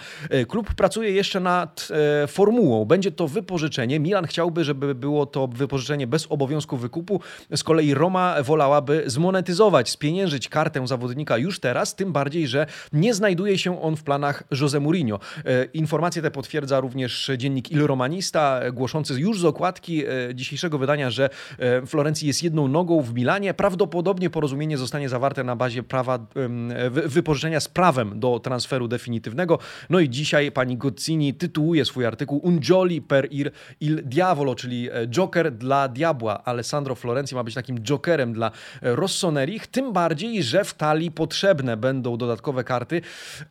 Klub 0.49 0.75
pracuje 0.75 1.11
jeszcze 1.11 1.41
nad 1.41 1.70
nad 1.71 1.89
e, 2.23 2.27
formułą. 2.27 2.85
Będzie 2.85 3.13
to 3.13 3.29
wypożyczenie. 3.29 4.01
Milan 4.01 4.27
chciałby, 4.27 4.65
żeby 4.65 4.95
było 4.95 5.27
to 5.27 5.49
wypożyczenie 5.49 6.07
bez 6.07 6.27
obowiązku 6.29 6.77
wykupu. 6.77 7.21
Z 7.57 7.65
kolei 7.65 7.95
Roma 7.95 8.43
wolałaby 8.43 9.03
zmonetyzować, 9.07 9.91
spieniężyć 9.91 10.49
kartę 10.49 10.87
zawodnika 10.87 11.39
już 11.39 11.61
teraz, 11.61 11.95
tym 11.95 12.13
bardziej, 12.13 12.49
że 12.49 12.67
nie 12.93 13.15
znajduje 13.15 13.59
się 13.59 13.83
on 13.83 13.97
w 13.97 14.03
planach 14.03 14.43
Jose 14.61 14.81
Mourinho. 14.81 15.21
E, 15.45 15.65
informacje 15.65 16.23
te 16.23 16.31
potwierdza 16.31 16.81
również 16.81 17.31
dziennik 17.37 17.71
Il 17.71 17.87
Romanista, 17.87 18.61
głoszący 18.73 19.21
już 19.21 19.41
z 19.41 19.45
okładki 19.45 20.05
e, 20.05 20.09
dzisiejszego 20.35 20.79
wydania, 20.79 21.11
że 21.11 21.31
Florencji 21.87 22.29
jest 22.29 22.43
jedną 22.43 22.69
nogą 22.69 23.03
w 23.03 23.15
Milanie. 23.15 23.55
Prawdopodobnie 23.55 24.31
porozumienie 24.31 24.79
zostanie 24.79 25.09
zawarte 25.09 25.45
na 25.45 25.57
bazie 25.57 25.83
prawa 25.83 26.19
wypożyczenia 27.07 27.61
z 27.61 27.69
prawem 27.69 28.21
do 28.21 28.41
transferu 28.41 28.89
definitywnego. 28.89 29.59
No 29.91 30.01
i 30.01 30.11
dzisiaj 30.11 30.53
pani 30.53 30.77
Gozzini 30.77 31.35
tytuł 31.35 31.60
tytułuje 31.61 31.85
swój 31.85 32.07
artykuł 32.07 32.39
Unjoli 32.39 33.03
per 33.03 33.29
ir 33.31 33.53
il 33.81 34.03
diavolo, 34.05 34.55
czyli 34.55 34.89
e, 34.91 35.07
Joker 35.07 35.53
dla 35.53 35.89
diabła. 35.89 36.45
Alessandro 36.45 36.95
Florenzi 36.95 37.35
ma 37.35 37.45
być 37.45 37.55
takim 37.55 37.79
Jokerem 37.79 38.33
dla 38.33 38.51
e, 38.83 38.97
Rossonerich, 38.97 39.67
tym 39.67 39.93
bardziej, 39.93 40.43
że 40.43 40.65
w 40.65 40.75
talii 40.75 41.11
potrzebne 41.11 41.77
będą 41.77 42.17
dodatkowe 42.17 42.65
karty. 42.65 43.03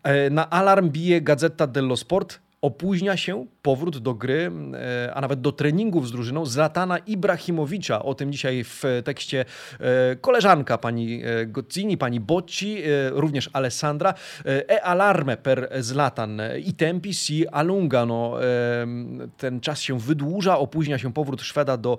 E, 0.04 0.30
na 0.30 0.50
alarm 0.50 0.90
bije 0.90 1.22
Gazeta 1.22 1.68
dello 1.68 1.98
Sport 1.98 2.40
opóźnia 2.62 3.18
się 3.18 3.46
powrót 3.62 3.98
do 3.98 4.14
gry, 4.14 4.52
e, 4.74 5.14
a 5.14 5.22
nawet 5.22 5.42
do 5.42 5.52
treningów 5.52 6.08
z 6.08 6.12
drużyną 6.12 6.46
Zlatana 6.46 6.98
Ibrahimowicza. 6.98 8.04
O 8.04 8.14
tym 8.14 8.32
dzisiaj 8.32 8.64
w 8.64 8.84
tekście 9.04 9.46
e, 9.80 10.16
koleżanka 10.16 10.78
pani 10.78 11.22
e, 11.24 11.46
Gozzini, 11.46 11.98
pani 11.98 12.20
Bocci, 12.20 12.78
również 13.12 13.50
Alessandra. 13.54 14.14
E 14.46 14.84
alarme 14.84 15.38
per 15.38 15.70
Zlatan 15.80 16.42
i 16.66 16.74
tempi 16.74 17.14
si 17.14 17.48
allungano. 17.48 18.36
Ten 19.38 19.60
czas 19.60 19.82
się 19.82 20.00
wydłuża, 20.00 20.58
opóźnia 20.58 20.98
się 20.98 21.14
powrót 21.14 21.42
Szweda 21.42 21.78
do 21.78 21.98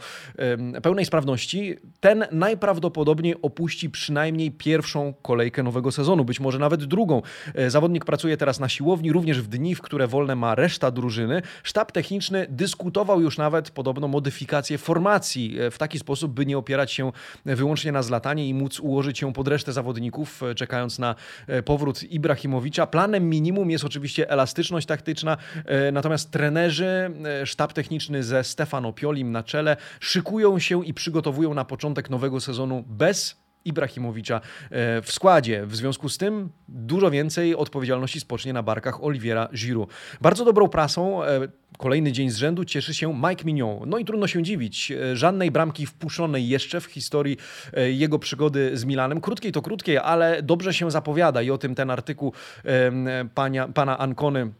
pełnej 0.82 1.04
sprawności. 1.04 1.76
Ten 2.00 2.24
najprawdopodobniej 2.32 3.34
opuści 3.42 3.90
przynajmniej 3.90 4.50
pierwszą 4.50 5.14
kolejkę 5.22 5.62
nowego 5.62 5.92
sezonu, 5.92 6.24
być 6.24 6.40
może 6.40 6.58
nawet 6.58 6.84
drugą. 6.84 7.22
Zawodnik 7.68 8.04
pracuje 8.04 8.36
teraz 8.36 8.60
na 8.60 8.68
siłowni, 8.68 9.12
również 9.12 9.42
w 9.42 9.48
dni, 9.48 9.74
w 9.74 9.82
które 9.82 10.06
wolne 10.06 10.36
ma 10.36 10.49
reszta 10.54 10.90
drużyny. 10.90 11.42
Sztab 11.62 11.92
techniczny 11.92 12.46
dyskutował 12.50 13.20
już 13.20 13.38
nawet 13.38 13.70
podobno 13.70 14.08
modyfikację 14.08 14.78
formacji 14.78 15.60
e, 15.60 15.70
w 15.70 15.78
taki 15.78 15.98
sposób, 15.98 16.32
by 16.32 16.46
nie 16.46 16.58
opierać 16.58 16.92
się 16.92 17.12
wyłącznie 17.44 17.92
na 17.92 18.02
zlatanie 18.02 18.48
i 18.48 18.54
móc 18.54 18.80
ułożyć 18.80 19.18
się 19.18 19.32
pod 19.32 19.48
resztę 19.48 19.72
zawodników, 19.72 20.42
e, 20.42 20.54
czekając 20.54 20.98
na 20.98 21.14
e, 21.46 21.62
powrót 21.62 22.02
Ibrahimowicza. 22.02 22.86
Planem 22.86 23.30
minimum 23.30 23.70
jest 23.70 23.84
oczywiście 23.84 24.30
elastyczność 24.30 24.86
taktyczna, 24.86 25.36
natomiast 25.92 26.30
trenerzy, 26.30 27.10
sztab 27.44 27.72
techniczny 27.72 28.22
ze 28.22 28.44
Stefano 28.44 28.92
Piolim 28.92 29.32
na 29.32 29.42
czele 29.42 29.76
szykują 30.00 30.58
się 30.58 30.84
i 30.84 30.94
przygotowują 30.94 31.54
na 31.54 31.64
początek 31.64 32.10
nowego 32.10 32.40
sezonu 32.40 32.84
bez 32.86 33.40
Ibrahimowicza 33.64 34.40
e, 34.70 35.02
w 35.02 35.12
składzie. 35.12 35.66
W 35.66 35.76
związku 35.76 36.08
z 36.08 36.18
tym 36.18 36.50
dużo 36.68 37.10
więcej 37.10 37.54
odpowiedzialności 37.56 38.20
spocznie 38.20 38.52
na 38.52 38.62
barkach 38.62 39.04
Oliviera 39.04 39.48
Giroud. 39.54 39.90
Bardzo 40.20 40.44
dobrą 40.44 40.68
prasą 40.68 41.24
e, 41.24 41.48
kolejny 41.78 42.12
dzień 42.12 42.30
z 42.30 42.36
rzędu 42.36 42.64
cieszy 42.64 42.94
się 42.94 43.14
Mike 43.14 43.44
Mignon. 43.44 43.78
No 43.86 43.98
i 43.98 44.04
trudno 44.04 44.26
się 44.26 44.42
dziwić. 44.42 44.92
E, 44.92 45.16
żadnej 45.16 45.50
bramki 45.50 45.86
wpuszczonej 45.86 46.48
jeszcze 46.48 46.80
w 46.80 46.84
historii 46.84 47.36
jego 47.90 48.18
przygody 48.18 48.76
z 48.76 48.84
Milanem. 48.84 49.20
Krótkiej 49.20 49.52
to 49.52 49.62
krótkiej, 49.62 49.98
ale 49.98 50.42
dobrze 50.42 50.74
się 50.74 50.90
zapowiada 50.90 51.42
i 51.42 51.50
o 51.50 51.58
tym 51.58 51.74
ten 51.74 51.90
artykuł 51.90 52.32
pana, 53.34 53.68
pana 53.68 53.98
Ancony 53.98 54.52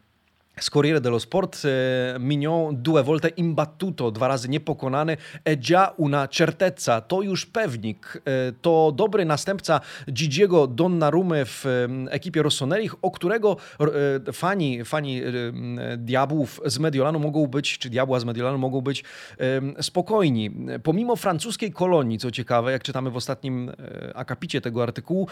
z 0.61 0.71
Corriere 0.71 1.01
dello 1.01 1.21
Sport 1.21 1.63
e, 1.65 2.19
Mignon 2.19 2.83
due 2.83 3.03
volte 3.03 3.29
imbattuto, 3.29 4.11
dwa 4.11 4.29
razy 4.29 4.49
niepokonany, 4.49 5.17
e 5.45 5.59
già 5.59 5.95
una 5.97 6.29
certezza, 6.29 7.01
to 7.01 7.23
już 7.23 7.47
pewnik. 7.47 8.23
E, 8.25 8.53
to 8.61 8.93
dobry 8.97 9.25
następca 9.25 9.81
Gigiego 10.13 10.67
Donnarumy 10.67 11.45
w 11.45 11.65
ekipie 12.11 12.43
Rossoneri, 12.43 12.91
o 13.03 13.11
którego 13.11 13.57
fani, 14.33 14.85
fani 14.85 15.23
diabłów 15.99 16.61
z 16.67 16.79
Mediolanu 16.79 17.19
mogą 17.19 17.47
być, 17.47 17.79
czy 17.79 17.91
diabła 17.91 18.21
z 18.21 18.25
Mediolanu 18.25 18.59
mogą 18.59 18.81
być 18.81 19.05
spokojni. 19.81 20.51
Pomimo 20.83 21.17
francuskiej 21.17 21.73
kolonii, 21.73 22.19
co 22.19 22.31
ciekawe, 22.31 22.73
jak 22.73 22.83
czytamy 22.83 23.11
w 23.11 23.17
ostatnim 23.17 23.73
akapicie 24.15 24.61
tego 24.61 24.83
artykułu, 24.83 25.29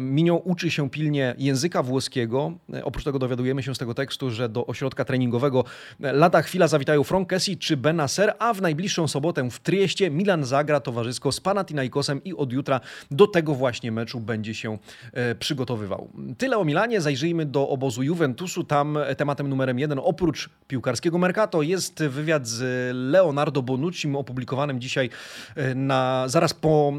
Mignon 0.00 0.40
uczy 0.44 0.70
się 0.70 0.90
pilnie 0.90 1.34
języka 1.38 1.82
włoskiego. 1.82 2.52
Oprócz 2.82 3.04
tego 3.04 3.18
dowiadujemy 3.18 3.62
się 3.62 3.74
z 3.74 3.78
tego 3.78 3.94
tekstu, 3.94 4.30
że 4.30 4.39
że 4.40 4.48
do 4.48 4.66
ośrodka 4.66 5.04
treningowego 5.04 5.64
lada 6.00 6.42
chwila 6.42 6.68
zawitają 6.68 7.04
Kessi 7.28 7.58
czy 7.58 7.76
Benacer, 7.76 8.34
a 8.38 8.54
w 8.54 8.62
najbliższą 8.62 9.08
sobotę 9.08 9.50
w 9.50 9.58
Trieście 9.58 10.10
Milan 10.10 10.44
zagra 10.44 10.80
towarzysko 10.80 11.32
z 11.32 11.40
Panathinaikosem 11.40 12.24
i 12.24 12.34
od 12.34 12.52
jutra 12.52 12.80
do 13.10 13.26
tego 13.26 13.54
właśnie 13.54 13.92
meczu 13.92 14.20
będzie 14.20 14.54
się 14.54 14.78
e, 15.12 15.34
przygotowywał. 15.34 16.08
Tyle 16.38 16.58
o 16.58 16.64
Milanie, 16.64 17.00
zajrzyjmy 17.00 17.46
do 17.46 17.68
obozu 17.68 18.02
Juventusu. 18.02 18.64
Tam 18.64 18.98
tematem 19.16 19.48
numerem 19.48 19.78
jeden, 19.78 20.00
oprócz 20.02 20.48
piłkarskiego 20.68 21.18
Mercato, 21.18 21.62
jest 21.62 22.02
wywiad 22.02 22.46
z 22.46 22.90
Leonardo 22.96 23.62
Bonucci, 23.62 24.12
opublikowanym 24.14 24.80
dzisiaj 24.80 25.10
e, 25.56 25.74
na, 25.74 26.24
zaraz 26.28 26.54
po 26.54 26.92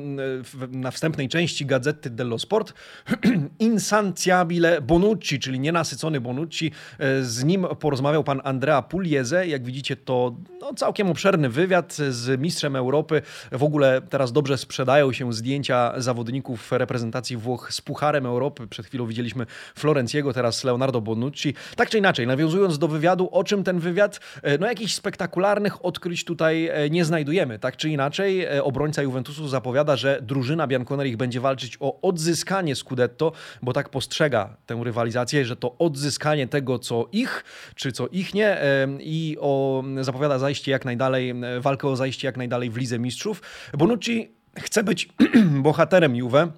e, 0.62 0.77
na 0.77 0.91
wstępnej 0.91 1.29
części 1.29 1.65
Gazety 1.65 2.10
dello 2.10 2.39
Sport. 2.39 2.74
Insanciabile 3.60 4.81
Bonucci, 4.81 5.39
czyli 5.39 5.60
nienasycony 5.60 6.21
Bonucci 6.21 6.71
z 7.31 7.43
nim 7.43 7.67
porozmawiał 7.79 8.23
pan 8.23 8.41
Andrea 8.43 8.81
Pugliese. 8.81 9.47
Jak 9.47 9.65
widzicie, 9.65 9.95
to 9.95 10.35
no, 10.61 10.73
całkiem 10.73 11.09
obszerny 11.09 11.50
wywiad 11.50 11.93
z 12.09 12.41
mistrzem 12.41 12.75
Europy. 12.75 13.21
W 13.51 13.63
ogóle 13.63 14.01
teraz 14.09 14.31
dobrze 14.31 14.57
sprzedają 14.57 15.13
się 15.13 15.33
zdjęcia 15.33 15.93
zawodników 15.97 16.71
reprezentacji 16.71 17.38
Włoch 17.38 17.73
z 17.73 17.81
Pucharem 17.81 18.25
Europy. 18.25 18.67
Przed 18.67 18.85
chwilą 18.85 19.05
widzieliśmy 19.05 19.45
Florenciego, 19.75 20.33
teraz 20.33 20.63
Leonardo 20.63 21.01
Bonucci. 21.01 21.53
Tak 21.75 21.89
czy 21.89 21.97
inaczej, 21.97 22.27
nawiązując 22.27 22.77
do 22.77 22.88
wywiadu, 22.88 23.29
o 23.31 23.43
czym 23.43 23.63
ten 23.63 23.79
wywiad? 23.79 24.19
E, 24.43 24.57
no 24.57 24.67
jakichś 24.67 24.93
spektakularnych 24.93 25.85
odkryć 25.85 26.25
tutaj 26.25 26.67
e, 26.67 26.89
nie 26.89 27.05
znajdujemy. 27.05 27.59
Tak 27.59 27.77
czy 27.77 27.89
inaczej, 27.89 28.45
e, 28.45 28.63
obrońca 28.63 29.01
Juventusu 29.01 29.47
zapowiada, 29.47 29.95
że 29.95 30.19
drużyna 30.21 30.67
Bianconerich 30.67 31.17
będzie 31.17 31.39
walczyć 31.39 31.77
o 31.79 32.01
odzyskanie 32.01 32.75
Scudetto, 32.75 33.31
bo 33.61 33.73
tak 33.73 33.89
postrzega 33.89 34.57
tę 34.65 34.81
rywalizację, 34.83 35.45
że 35.45 35.55
to 35.55 35.75
odzyskanie 35.77 36.47
tego, 36.47 36.79
co 36.79 37.05
ich, 37.13 37.44
czy 37.75 37.91
co 37.91 38.08
ich 38.08 38.34
nie 38.34 38.58
i 39.00 39.38
o, 39.39 39.84
zapowiada 40.01 40.39
zajście 40.39 40.72
jak 40.72 40.86
najdalej, 40.86 41.34
walkę 41.60 41.88
o 41.88 41.96
zajście 41.96 42.27
jak 42.27 42.38
najdalej 42.38 42.70
w 42.70 42.77
Lidze 42.77 43.00
Mistrzów. 43.00 43.41
Bonucci 43.77 44.32
chce 44.60 44.84
być 44.84 45.10
bohaterem 45.68 46.15
Juve 46.15 46.51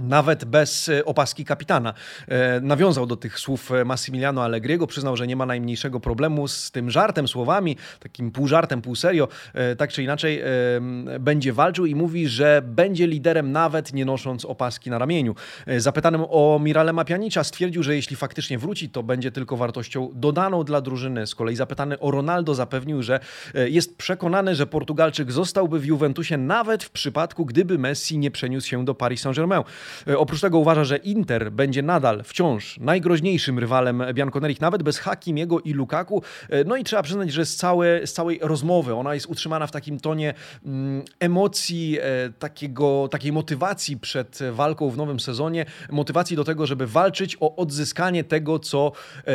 nawet 0.00 0.44
bez 0.44 0.88
e, 0.88 1.04
opaski 1.04 1.44
kapitana. 1.44 1.94
E, 2.28 2.60
nawiązał 2.60 3.06
do 3.06 3.16
tych 3.16 3.38
słów 3.38 3.70
Massimiliano 3.84 4.44
Allegriego, 4.44 4.86
przyznał, 4.86 5.16
że 5.16 5.26
nie 5.26 5.36
ma 5.36 5.46
najmniejszego 5.46 6.00
problemu 6.00 6.48
z 6.48 6.70
tym 6.70 6.90
żartem, 6.90 7.28
słowami, 7.28 7.76
takim 8.00 8.30
pół 8.30 8.48
żartem, 8.48 8.82
pół 8.82 8.94
serio, 8.94 9.28
e, 9.54 9.76
tak 9.76 9.92
czy 9.92 10.02
inaczej 10.02 10.42
będzie 11.20 11.52
walczył 11.52 11.86
i 11.86 11.94
mówi, 11.94 12.28
że 12.28 12.62
będzie 12.64 13.06
liderem 13.06 13.52
nawet 13.52 13.92
nie 13.92 14.04
nosząc 14.04 14.44
opaski 14.44 14.90
na 14.90 14.98
ramieniu. 14.98 15.34
Zapytanym 15.78 16.24
o 16.28 16.60
Miralema 16.62 17.04
Pjanicza 17.04 17.44
stwierdził, 17.44 17.82
że 17.82 17.96
jeśli 17.96 18.16
faktycznie 18.16 18.58
wróci, 18.58 18.90
to 18.90 19.02
będzie 19.02 19.32
tylko 19.32 19.56
wartością 19.56 20.10
dodaną 20.14 20.64
dla 20.64 20.80
drużyny. 20.80 21.26
Z 21.26 21.34
kolei 21.34 21.56
zapytany 21.56 21.98
o 21.98 22.10
Ronaldo 22.10 22.54
zapewnił, 22.54 23.02
że 23.02 23.20
jest 23.54 23.96
przekonany, 23.96 24.54
że 24.54 24.66
Portugalczyk 24.66 25.32
zostałby 25.32 25.80
w 25.80 25.84
Juventusie 25.84 26.36
nawet 26.36 26.84
w 26.84 26.90
przypadku, 26.90 27.46
gdyby 27.46 27.78
Messi 27.78 28.18
nie 28.18 28.30
przeniósł 28.30 28.68
się 28.68 28.84
do 28.84 28.94
Paris 28.94 29.20
Saint-Germain. 29.20 29.64
E, 30.08 30.18
oprócz 30.18 30.40
tego 30.40 30.58
uważa, 30.58 30.84
że 30.84 30.96
Inter 30.96 31.52
będzie 31.52 31.82
nadal 31.82 32.22
wciąż 32.24 32.78
najgroźniejszym 32.78 33.58
rywalem 33.58 34.02
Bianconerich, 34.12 34.60
nawet 34.60 34.82
bez 34.82 34.98
Hakimiego 34.98 35.60
i 35.60 35.72
Lukaku. 35.72 36.22
E, 36.48 36.64
no 36.64 36.76
i 36.76 36.84
trzeba 36.84 37.02
przyznać, 37.02 37.32
że 37.32 37.46
z, 37.46 37.56
całe, 37.56 38.06
z 38.06 38.12
całej 38.12 38.38
rozmowy 38.42 38.94
ona 38.94 39.14
jest 39.14 39.26
utrzymana 39.26 39.66
w 39.66 39.70
takim 39.70 40.00
tonie 40.00 40.34
mm, 40.64 41.02
emocji, 41.20 41.98
e, 42.00 42.30
takiego, 42.38 43.08
takiej 43.10 43.32
motywacji 43.32 43.96
przed 43.96 44.38
walką 44.52 44.90
w 44.90 44.96
nowym 44.96 45.20
sezonie, 45.20 45.66
motywacji 45.90 46.36
do 46.36 46.44
tego, 46.44 46.66
żeby 46.66 46.86
walczyć 46.86 47.36
o 47.40 47.56
odzyskanie 47.56 48.24
tego, 48.24 48.58
co 48.58 48.92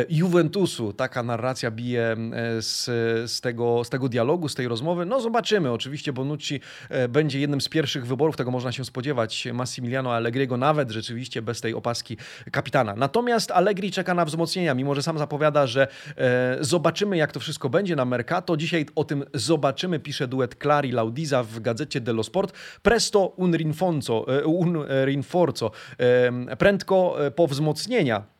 Juventusu. 0.08 0.92
Taka 0.92 1.22
narracja 1.22 1.70
bije 1.70 2.16
z, 2.60 2.84
z, 3.30 3.40
tego, 3.40 3.84
z 3.84 3.90
tego 3.90 4.08
dialogu, 4.08 4.48
z 4.48 4.54
tej 4.54 4.68
rozmowy. 4.68 5.06
No 5.06 5.20
zobaczymy. 5.20 5.72
Oczywiście 5.72 6.12
Bonucci 6.12 6.60
będzie 7.08 7.40
jednym 7.40 7.60
z 7.60 7.68
pierwszych 7.68 8.06
wyborów, 8.06 8.36
tego 8.36 8.50
można 8.50 8.72
się 8.72 8.84
spodziewać. 8.84 9.48
Massimiliano 9.52 10.14
Allegri 10.14 10.43
Allegriego, 10.44 10.56
nawet 10.56 10.90
rzeczywiście 10.90 11.42
bez 11.42 11.60
tej 11.60 11.74
opaski 11.74 12.16
kapitana. 12.52 12.94
Natomiast 12.96 13.50
Allegri 13.50 13.90
czeka 13.90 14.14
na 14.14 14.24
wzmocnienia, 14.24 14.74
mimo 14.74 14.94
że 14.94 15.02
sam 15.02 15.18
zapowiada, 15.18 15.66
że 15.66 15.88
e, 16.16 16.56
zobaczymy, 16.60 17.16
jak 17.16 17.32
to 17.32 17.40
wszystko 17.40 17.68
będzie 17.68 17.96
na 17.96 18.04
Mercato. 18.04 18.56
Dzisiaj 18.56 18.86
o 18.94 19.04
tym 19.04 19.24
zobaczymy, 19.34 20.00
pisze 20.00 20.28
duet 20.28 20.56
Clari 20.62 20.92
Laudiza 20.92 21.42
w 21.42 21.60
gazecie 21.60 22.00
dello 22.00 22.22
Sport. 22.22 22.52
Presto 22.82 23.26
un 23.36 23.54
rinforzo, 23.54 24.26
e, 24.28 24.44
un 24.44 24.84
rinforzo. 25.04 25.70
E, 25.98 26.56
prędko 26.56 27.16
po 27.36 27.46
wzmocnienia 27.46 28.33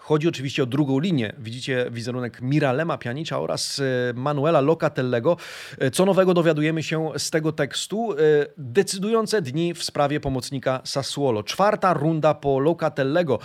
Chodzi 0.00 0.28
oczywiście 0.28 0.62
o 0.62 0.66
drugą 0.66 0.98
linię. 0.98 1.32
Widzicie 1.38 1.86
wizerunek 1.90 2.42
Miralema 2.42 2.98
Pianicza 2.98 3.40
oraz 3.40 3.78
e, 3.78 3.82
Manuela 4.14 4.60
Locatellego. 4.60 5.36
E, 5.78 5.90
co 5.90 6.04
nowego 6.04 6.34
dowiadujemy 6.34 6.82
się 6.82 7.10
z 7.18 7.30
tego 7.30 7.52
tekstu? 7.52 8.12
E, 8.12 8.16
decydujące 8.58 9.42
dni 9.42 9.74
w 9.74 9.84
sprawie 9.84 10.20
pomocnika 10.20 10.80
Sassuolo. 10.84 11.42
Czwarta 11.42 11.94
runda 11.94 12.34
po 12.34 12.58
Locatellego, 12.58 13.38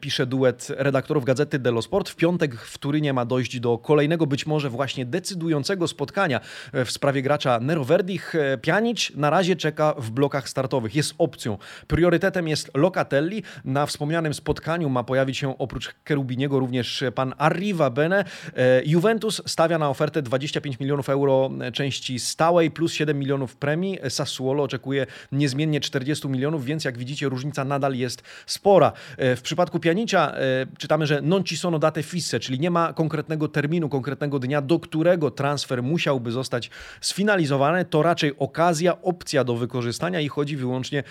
pisze 0.00 0.26
duet 0.26 0.72
redaktorów 0.76 1.24
Gazety 1.24 1.58
dello 1.58 1.82
Sport. 1.82 2.08
W 2.08 2.16
piątek 2.16 2.54
w 2.54 2.78
Turynie 2.78 3.12
ma 3.12 3.24
dojść 3.24 3.60
do 3.60 3.78
kolejnego, 3.78 4.26
być 4.26 4.46
może 4.46 4.70
właśnie 4.70 5.06
decydującego 5.06 5.88
spotkania 5.88 6.40
w 6.72 6.90
sprawie 6.90 7.22
gracza 7.22 7.60
Nero 7.60 7.84
Verdich. 7.84 8.34
Pianic 8.62 9.12
na 9.14 9.30
razie 9.30 9.56
czeka 9.56 9.94
w 9.98 10.10
blokach 10.10 10.48
startowych. 10.48 10.94
Jest 10.94 11.14
opcją. 11.18 11.58
Priorytetem 11.86 12.48
jest 12.48 12.70
Locatelli. 12.74 13.42
Na 13.64 13.86
wspomnianym 13.86 14.34
spotkaniu 14.34 14.88
ma 14.88 15.04
pojawić 15.04 15.38
się 15.38 15.55
oprócz 15.58 15.94
Kerubiniego 16.04 16.58
również 16.58 17.04
pan 17.14 17.34
Arriva 17.38 17.90
Bene. 17.90 18.24
E, 18.56 18.82
Juventus 18.84 19.42
stawia 19.46 19.78
na 19.78 19.90
ofertę 19.90 20.22
25 20.22 20.80
milionów 20.80 21.08
euro 21.08 21.50
części 21.72 22.18
stałej 22.18 22.70
plus 22.70 22.92
7 22.92 23.18
milionów 23.18 23.56
premii. 23.56 23.98
Sassuolo 24.08 24.62
oczekuje 24.62 25.06
niezmiennie 25.32 25.80
40 25.80 26.28
milionów, 26.28 26.64
więc 26.64 26.84
jak 26.84 26.98
widzicie 26.98 27.28
różnica 27.28 27.64
nadal 27.64 27.94
jest 27.94 28.22
spora. 28.46 28.92
E, 29.16 29.36
w 29.36 29.42
przypadku 29.42 29.80
Pianicza 29.80 30.32
e, 30.34 30.66
czytamy, 30.78 31.06
że 31.06 31.22
non 31.22 31.44
ci 31.44 31.56
sono 31.56 31.78
date 31.78 32.02
fisse, 32.02 32.40
czyli 32.40 32.60
nie 32.60 32.70
ma 32.70 32.92
konkretnego 32.92 33.48
terminu, 33.48 33.88
konkretnego 33.88 34.38
dnia, 34.38 34.62
do 34.62 34.78
którego 34.78 35.30
transfer 35.30 35.82
musiałby 35.82 36.30
zostać 36.30 36.70
sfinalizowany. 37.00 37.84
To 37.84 38.02
raczej 38.02 38.38
okazja, 38.38 39.02
opcja 39.02 39.44
do 39.44 39.56
wykorzystania 39.56 40.20
i 40.20 40.28
chodzi 40.28 40.56
wyłącznie 40.56 41.02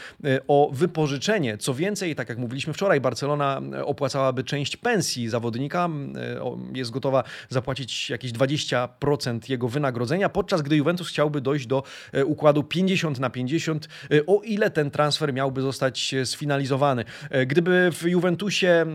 o 0.47 0.69
wypożyczenie. 0.73 1.57
Co 1.57 1.73
więcej, 1.73 2.15
tak 2.15 2.29
jak 2.29 2.37
mówiliśmy 2.37 2.73
wczoraj, 2.73 3.01
Barcelona 3.01 3.61
opłacałaby 4.35 4.43
część 4.43 4.77
pensji 4.77 5.29
zawodnika, 5.29 5.89
e, 6.15 6.77
jest 6.77 6.91
gotowa 6.91 7.23
zapłacić 7.49 8.09
jakieś 8.09 8.31
20% 8.31 9.49
jego 9.49 9.67
wynagrodzenia, 9.67 10.29
podczas 10.29 10.61
gdy 10.61 10.75
Juventus 10.75 11.07
chciałby 11.09 11.41
dojść 11.41 11.67
do 11.67 11.83
e, 12.13 12.25
układu 12.25 12.63
50 12.63 13.19
na 13.19 13.29
50, 13.29 13.87
e, 14.11 14.25
o 14.25 14.41
ile 14.43 14.69
ten 14.69 14.91
transfer 14.91 15.33
miałby 15.33 15.61
zostać 15.61 16.15
sfinalizowany. 16.23 17.05
Gdyby 17.47 17.91
w 17.91 18.03
Juventusie 18.03 18.85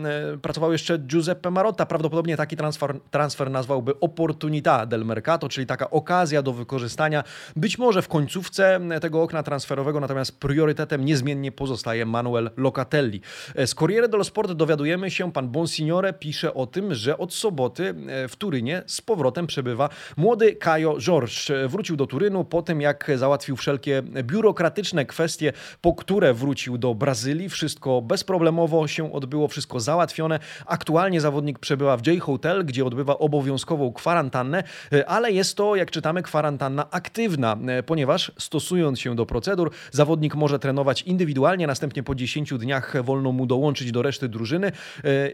pracował 0.41 0.71
jeszcze 0.71 0.97
Giuseppe 0.97 1.51
Marotta, 1.51 1.85
prawdopodobnie 1.85 2.37
taki 2.37 2.57
transfer, 2.57 2.99
transfer 3.11 3.51
nazwałby 3.51 3.93
Opportunità 3.99 4.85
del 4.85 5.05
Mercato, 5.05 5.49
czyli 5.49 5.67
taka 5.67 5.89
okazja 5.89 6.41
do 6.41 6.53
wykorzystania, 6.53 7.23
być 7.55 7.77
może 7.77 8.01
w 8.01 8.07
końcówce 8.07 8.79
tego 9.01 9.21
okna 9.21 9.43
transferowego, 9.43 9.99
natomiast 9.99 10.39
priorytetem 10.39 11.05
niezmiennie 11.05 11.51
pozostaje 11.51 12.05
Manuel 12.05 12.49
Locatelli. 12.57 13.21
Z 13.65 13.75
Corriere 13.75 14.07
dello 14.07 14.23
Sport 14.23 14.51
dowiadujemy 14.51 15.11
się, 15.11 15.30
pan 15.31 15.49
Bonsignore 15.49 16.13
pisze 16.13 16.53
o 16.53 16.67
tym, 16.67 16.93
że 16.93 17.17
od 17.17 17.33
soboty 17.33 17.93
e, 18.07 18.27
w 18.27 18.35
Turynie 18.35 18.83
z 18.85 19.01
powrotem 19.01 19.47
przebywa 19.47 19.89
młody 20.17 20.55
Kajo 20.55 20.97
George. 20.99 21.51
Wrócił 21.67 21.95
do 21.95 22.07
Turynu 22.07 22.45
po 22.45 22.61
tym, 22.61 22.81
jak 22.81 23.11
załatwił 23.15 23.55
wszelkie 23.55 24.01
biurokratyczne 24.23 25.05
kwestie, 25.05 25.53
po 25.81 25.93
które 25.93 26.33
wrócił 26.33 26.77
do 26.77 26.95
Brazylii. 26.95 27.49
Wszystko 27.49 28.01
bezproblemowo 28.01 28.87
się 28.87 29.13
odbyło, 29.13 29.47
wszystko 29.47 29.79
załatwione. 29.79 30.39
Aktualnie 30.65 31.21
zawodnik 31.21 31.59
przebywa 31.59 31.97
w 31.97 32.07
J 32.07 32.19
Hotel, 32.19 32.65
gdzie 32.65 32.85
odbywa 32.85 33.17
obowiązkową 33.17 33.93
kwarantannę, 33.93 34.63
e, 34.93 35.09
ale 35.09 35.31
jest 35.31 35.57
to, 35.57 35.75
jak 35.75 35.91
czytamy, 35.91 36.23
kwarantanna 36.23 36.91
aktywna, 36.91 37.57
e, 37.67 37.83
ponieważ 37.83 38.31
stosując 38.37 38.99
się 38.99 39.15
do 39.15 39.25
procedur, 39.25 39.71
zawodnik 39.91 40.35
może 40.35 40.59
trenować 40.59 41.01
indywidualnie, 41.01 41.67
następnie 41.67 42.03
po 42.03 42.15
10 42.15 42.57
dniach 42.57 43.03
wolno 43.03 43.31
mu 43.31 43.45
dołączyć 43.45 43.91
do 43.91 44.01
reszty 44.01 44.29
drużyny. 44.29 44.71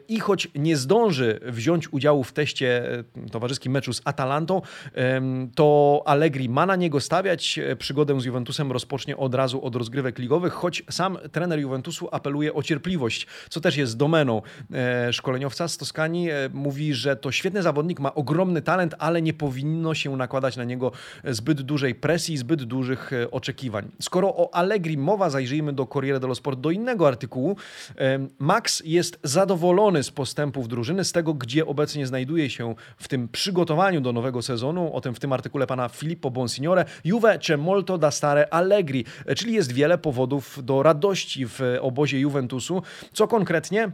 I 0.07 0.19
choć 0.19 0.47
nie 0.55 0.77
zdąży 0.77 1.39
wziąć 1.43 1.93
udziału 1.93 2.23
w 2.23 2.33
teście 2.33 2.83
towarzyskim 3.31 3.71
meczu 3.71 3.93
z 3.93 4.01
Atalantą, 4.05 4.61
to 5.55 6.03
Allegri 6.05 6.49
ma 6.49 6.65
na 6.65 6.75
niego 6.75 6.99
stawiać. 6.99 7.59
Przygodę 7.77 8.21
z 8.21 8.25
Juventusem 8.25 8.71
rozpocznie 8.71 9.17
od 9.17 9.35
razu 9.35 9.65
od 9.65 9.75
rozgrywek 9.75 10.19
ligowych, 10.19 10.53
choć 10.53 10.83
sam 10.89 11.17
trener 11.31 11.59
Juventusu 11.59 12.07
apeluje 12.11 12.53
o 12.53 12.63
cierpliwość, 12.63 13.27
co 13.49 13.61
też 13.61 13.77
jest 13.77 13.97
domeną 13.97 14.41
szkoleniowca 15.11 15.67
z 15.67 15.77
Toskanii. 15.77 16.29
Mówi, 16.53 16.93
że 16.93 17.15
to 17.15 17.31
świetny 17.31 17.61
zawodnik, 17.61 17.99
ma 17.99 18.13
ogromny 18.13 18.61
talent, 18.61 18.95
ale 18.99 19.21
nie 19.21 19.33
powinno 19.33 19.93
się 19.93 20.17
nakładać 20.17 20.57
na 20.57 20.63
niego 20.63 20.91
zbyt 21.23 21.61
dużej 21.61 21.95
presji, 21.95 22.37
zbyt 22.37 22.63
dużych 22.63 23.11
oczekiwań. 23.31 23.91
Skoro 24.01 24.27
o 24.35 24.55
Allegri 24.55 24.97
mowa, 24.97 25.29
zajrzyjmy 25.29 25.73
do 25.73 25.85
Corriere 25.85 26.19
dello 26.19 26.35
Sport, 26.35 26.59
do 26.59 26.71
innego 26.71 27.07
artykułu. 27.07 27.57
Max 28.39 28.83
jest 28.85 29.19
zadowolony 29.23 29.76
z 30.01 30.11
postępów 30.11 30.67
drużyny, 30.67 31.03
z 31.03 31.11
tego, 31.11 31.33
gdzie 31.33 31.65
obecnie 31.65 32.07
znajduje 32.07 32.49
się 32.49 32.75
w 32.97 33.07
tym 33.07 33.27
przygotowaniu 33.27 34.01
do 34.01 34.13
nowego 34.13 34.41
sezonu. 34.41 34.93
O 34.93 35.01
tym 35.01 35.15
w 35.15 35.19
tym 35.19 35.33
artykule 35.33 35.67
pana 35.67 35.89
Filippo 35.89 36.31
Bonsignore. 36.31 36.85
Juve 37.03 37.37
c'è 37.39 37.57
molto 37.57 37.97
da 37.97 38.11
stare 38.11 38.53
Allegri, 38.53 39.05
czyli 39.35 39.53
jest 39.53 39.71
wiele 39.71 39.97
powodów 39.97 40.59
do 40.63 40.83
radości 40.83 41.45
w 41.47 41.59
obozie 41.81 42.19
Juventusu. 42.19 42.81
Co 43.13 43.27
konkretnie? 43.27 43.91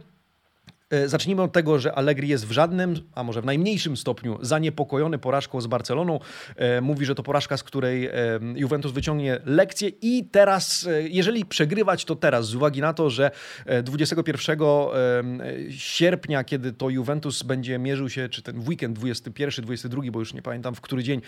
E, 0.90 1.08
zacznijmy 1.08 1.42
od 1.42 1.52
tego, 1.52 1.78
że 1.78 1.94
Allegri 1.94 2.28
jest 2.28 2.46
w 2.46 2.50
żadnym, 2.50 2.94
a 3.14 3.22
może 3.22 3.42
w 3.42 3.44
najmniejszym 3.44 3.96
stopniu 3.96 4.38
zaniepokojony 4.40 5.18
porażką 5.18 5.60
z 5.60 5.66
Barceloną. 5.66 6.20
E, 6.56 6.80
mówi, 6.80 7.06
że 7.06 7.14
to 7.14 7.22
porażka, 7.22 7.56
z 7.56 7.62
której 7.62 8.06
e, 8.06 8.12
Juventus 8.54 8.92
wyciągnie 8.92 9.38
lekcję 9.44 9.88
i 9.88 10.24
teraz, 10.32 10.88
jeżeli 11.00 11.44
przegrywać, 11.44 12.04
to 12.04 12.16
teraz, 12.16 12.46
z 12.46 12.54
uwagi 12.54 12.80
na 12.80 12.94
to, 12.94 13.10
że 13.10 13.30
21 13.82 14.58
sierpnia, 15.70 16.44
kiedy 16.44 16.72
to 16.72 16.90
Juventus 16.90 17.42
będzie 17.42 17.78
mierzył 17.78 18.08
się, 18.08 18.28
czy 18.28 18.42
ten 18.42 18.68
weekend 18.68 18.98
21, 18.98 19.64
22, 19.64 20.02
bo 20.10 20.18
już 20.18 20.34
nie 20.34 20.42
pamiętam 20.42 20.74
w 20.74 20.80
który 20.80 21.02
dzień 21.02 21.20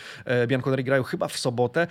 Bianconeri 0.47 0.85
grają, 0.85 1.03
chyba 1.03 1.29
w 1.29 1.38
sobotę, 1.38 1.87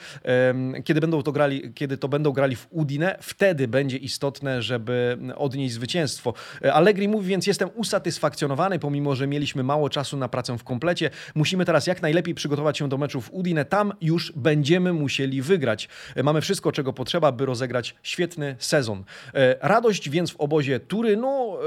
kiedy 0.83 1.01
będą 1.01 1.23
to 1.23 1.31
grali, 1.31 1.73
kiedy 1.73 1.97
to 1.97 2.07
będą 2.07 2.31
grali 2.31 2.55
w 2.55 2.67
Udine, 2.69 3.17
wtedy 3.21 3.67
będzie 3.67 3.97
istotne, 3.97 4.61
żeby 4.61 5.17
odnieść 5.35 5.73
zwycięstwo. 5.73 6.33
Allegri 6.73 7.07
mówi 7.07 7.27
więc, 7.27 7.47
jestem 7.47 7.64
usatysfakcjonowany, 7.67 8.79
pomimo 8.79 9.15
że 9.15 9.27
mieliśmy 9.27 9.63
mało 9.63 9.89
czasu 9.89 10.17
na 10.17 10.27
pracę 10.27 10.57
w 10.57 10.63
komplecie. 10.63 11.09
Musimy 11.35 11.65
teraz 11.65 11.87
jak 11.87 12.01
najlepiej 12.01 12.35
przygotować 12.35 12.77
się 12.77 12.89
do 12.89 12.97
meczu 12.97 13.21
w 13.21 13.33
Udine. 13.33 13.65
Tam 13.65 13.93
już 14.01 14.33
będziemy 14.35 14.93
musieli 14.93 15.41
wygrać. 15.41 15.89
Mamy 16.23 16.41
wszystko, 16.41 16.71
czego 16.71 16.93
potrzeba, 16.93 17.31
by 17.31 17.45
rozegrać 17.45 17.95
świetny 18.03 18.55
sezon. 18.59 19.03
E, 19.33 19.55
radość 19.61 20.09
więc 20.09 20.31
w 20.31 20.35
obozie 20.35 20.79
Turynu, 20.79 21.57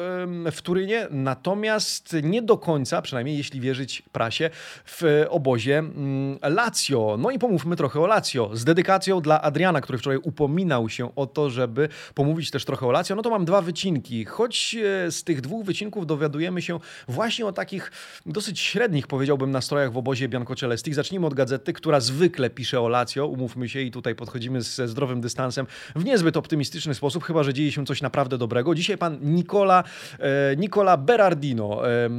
w 0.52 0.62
Turynie, 0.62 1.06
natomiast 1.10 2.16
nie 2.22 2.42
do 2.42 2.58
końca, 2.58 3.02
przynajmniej 3.02 3.36
jeśli 3.36 3.60
wierzyć 3.60 4.02
prasie, 4.12 4.50
w 4.84 5.24
obozie 5.28 5.78
mm, 5.78 6.38
Lazio. 6.42 7.16
No 7.18 7.30
i 7.30 7.38
pomówmy 7.38 7.76
trochę 7.76 8.00
o 8.00 8.06
Lazio. 8.06 8.50
Z 8.52 8.64
dedykacją 8.64 9.20
dla 9.20 9.42
Adriana, 9.42 9.80
który 9.80 9.98
wczoraj 9.98 10.18
upominał 10.22 10.88
się 10.88 11.14
o 11.16 11.26
to, 11.26 11.50
żeby 11.50 11.88
pomówić 12.14 12.50
też 12.50 12.64
trochę 12.64 12.86
o 12.86 12.92
Lazio, 12.92 13.14
no 13.14 13.22
to 13.22 13.30
mam 13.30 13.44
dwa 13.44 13.62
wycinki. 13.62 14.24
Choć 14.24 14.76
e, 15.06 15.10
z 15.10 15.24
tych 15.24 15.40
dwóch 15.40 15.64
wycinków 15.64 15.77
dowiadujemy 16.06 16.62
się 16.62 16.78
właśnie 17.08 17.46
o 17.46 17.52
takich 17.52 17.92
dosyć 18.26 18.60
średnich, 18.60 19.06
powiedziałbym, 19.06 19.50
nastrojach 19.50 19.92
w 19.92 19.96
obozie 19.96 20.28
Bianco 20.28 20.54
Celestich. 20.54 20.94
Zacznijmy 20.94 21.26
od 21.26 21.34
gazety, 21.34 21.72
która 21.72 22.00
zwykle 22.00 22.50
pisze 22.50 22.80
o 22.80 22.88
Lazio, 22.88 23.26
umówmy 23.26 23.68
się 23.68 23.80
i 23.80 23.90
tutaj 23.90 24.14
podchodzimy 24.14 24.62
ze 24.62 24.88
zdrowym 24.88 25.20
dystansem 25.20 25.66
w 25.96 26.04
niezbyt 26.04 26.36
optymistyczny 26.36 26.94
sposób, 26.94 27.24
chyba, 27.24 27.42
że 27.42 27.54
dzieje 27.54 27.72
się 27.72 27.86
coś 27.86 28.02
naprawdę 28.02 28.38
dobrego. 28.38 28.74
Dzisiaj 28.74 28.98
pan 28.98 29.18
Nicola, 29.20 29.84
e, 30.18 30.56
Nicola 30.56 30.96
Berardino 30.96 31.88
e, 31.88 32.10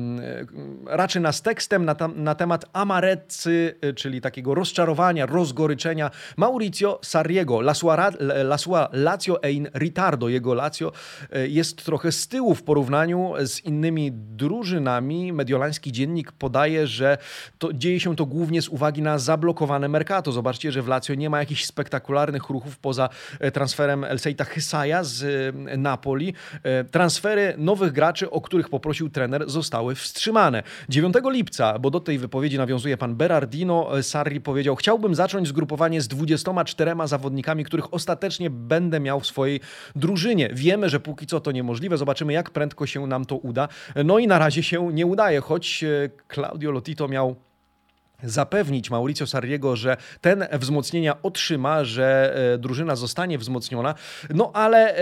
raczy 0.86 1.20
nas 1.20 1.42
tekstem 1.42 1.86
na, 1.86 1.96
na 2.16 2.36
temat 2.36 2.66
amarecy, 2.74 3.76
e, 3.82 3.94
czyli 3.94 4.22
takiego 4.22 4.56
rozczarowania, 4.56 5.26
rozgoryczenia 5.26 6.12
Mauricio 6.38 7.00
Sarriego. 7.02 7.60
La 7.60 7.74
sua, 7.74 8.12
la 8.20 8.58
sua 8.58 8.90
Lazio 8.92 9.44
e 9.44 9.52
in 9.52 9.70
ritardo. 9.76 10.30
Jego 10.30 10.54
Lazio 10.54 10.92
e, 11.32 11.48
jest 11.48 11.86
trochę 11.86 12.12
z 12.12 12.28
tyłu 12.28 12.56
w 12.56 12.64
porównaniu 12.64 13.34
z 13.50 13.66
innymi 13.66 14.12
drużynami. 14.12 15.34
Mediolański 15.34 15.92
dziennik 15.92 16.32
podaje, 16.32 16.88
że 16.88 17.18
to, 17.58 17.74
dzieje 17.74 18.00
się 18.00 18.16
to 18.16 18.26
głównie 18.26 18.62
z 18.62 18.68
uwagi 18.68 19.02
na 19.02 19.20
zablokowane 19.20 19.88
Mercato. 19.88 20.32
Zobaczcie, 20.32 20.72
że 20.72 20.82
w 20.82 20.88
Lazio 20.88 21.16
nie 21.16 21.30
ma 21.30 21.40
jakichś 21.40 21.66
spektakularnych 21.66 22.50
ruchów 22.50 22.78
poza 22.78 23.10
e, 23.40 23.52
transferem 23.52 24.04
Elseita 24.04 24.46
Hysaja 24.46 25.04
z 25.04 25.24
e, 25.24 25.78
Napoli. 25.78 26.34
E, 26.64 26.84
transfery 26.84 27.54
nowych 27.58 27.92
graczy, 27.92 28.30
o 28.30 28.42
których 28.42 28.70
poprosił 28.70 29.10
trener, 29.10 29.50
zostały 29.50 29.96
wstrzymane. 29.96 30.64
9 30.90 31.16
lipca, 31.26 31.80
bo 31.80 31.90
do 31.90 32.00
tej 32.00 32.18
wypowiedzi 32.18 32.58
nawiązuje 32.58 32.98
pan 32.98 33.16
Berardino, 33.16 33.90
Sarri 34.02 34.42
powiedział: 34.42 34.76
Chciałbym 34.76 35.16
zacząć 35.16 35.48
zgrupowanie 35.48 36.02
z 36.02 36.08
24 36.08 36.96
zawodnikami, 37.06 37.64
których 37.64 37.94
ostatecznie 37.94 38.50
będę 38.50 39.00
miał 39.00 39.20
w 39.20 39.28
swojej 39.28 39.60
drużynie. 39.96 40.50
Wiemy, 40.54 40.90
że 40.90 41.00
póki 41.00 41.28
co 41.28 41.40
to 41.40 41.52
niemożliwe. 41.52 41.98
Zobaczymy, 41.98 42.34
jak 42.34 42.50
prędko 42.50 42.88
się 42.88 43.08
nam 43.08 43.26
to 43.26 43.36
uda. 43.40 43.68
No 44.06 44.20
i 44.20 44.28
na 44.28 44.40
razie 44.40 44.64
się 44.64 44.94
nie 44.94 45.06
udaje, 45.06 45.42
choć 45.42 45.84
e, 45.84 46.10
Claudio 46.34 46.72
Lotito 46.72 47.08
miał 47.08 47.36
zapewnić 48.24 48.90
Mauricio 48.90 49.28
Sarriego, 49.28 49.76
że 49.76 49.98
ten 50.22 50.48
wzmocnienia 50.54 51.22
otrzyma, 51.24 51.84
że 51.84 52.36
e, 52.54 52.58
drużyna 52.58 52.96
zostanie 52.96 53.38
wzmocniona. 53.38 53.96
No 54.30 54.52
ale 54.54 55.00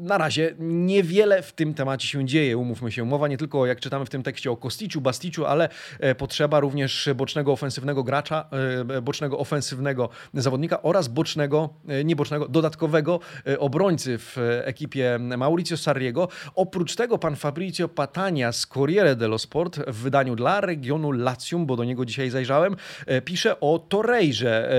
na 0.00 0.18
razie 0.18 0.54
niewiele 0.58 1.42
w 1.42 1.52
tym 1.52 1.74
temacie 1.74 2.08
się 2.08 2.24
dzieje, 2.24 2.58
umówmy 2.58 2.92
się. 2.92 3.04
Mowa 3.04 3.28
nie 3.28 3.38
tylko, 3.38 3.66
jak 3.66 3.80
czytamy 3.80 4.06
w 4.06 4.10
tym 4.10 4.22
tekście, 4.22 4.50
o 4.50 4.56
Kosticiu, 4.56 5.00
Basticiu, 5.00 5.46
ale 5.46 5.68
e, 6.00 6.14
potrzeba 6.14 6.60
również 6.60 7.08
bocznego 7.16 7.52
ofensywnego 7.52 8.04
gracza, 8.04 8.48
e, 8.88 9.02
bocznego 9.02 9.38
ofensywnego 9.38 10.08
zawodnika 10.34 10.82
oraz 10.82 11.08
bocznego, 11.08 11.70
nie 12.04 12.16
bocznego, 12.16 12.48
dodatkowego 12.48 13.20
obrońcy 13.58 14.18
w 14.18 14.36
ekipie 14.64 15.18
Mauricio 15.18 15.76
Sarriego. 15.76 16.28
Oprócz 16.54 16.96
tego 16.96 17.18
pan 17.18 17.36
Fabrizio 17.36 17.88
Patania 17.88 18.52
z 18.52 18.66
Corriere 18.66 19.16
dello 19.16 19.38
Sport 19.38 19.80
w 19.86 19.96
wydaniu 20.02 20.36
dla 20.36 20.60
regionu 20.60 21.12
Latium, 21.12 21.66
bo 21.66 21.76
do 21.76 21.84
niego 21.84 21.95
niego 21.96 22.04
dzisiaj 22.04 22.30
zajrzałem, 22.30 22.76
e, 23.06 23.20
pisze 23.22 23.60
o 23.60 23.78
Torreirze. 23.78 24.70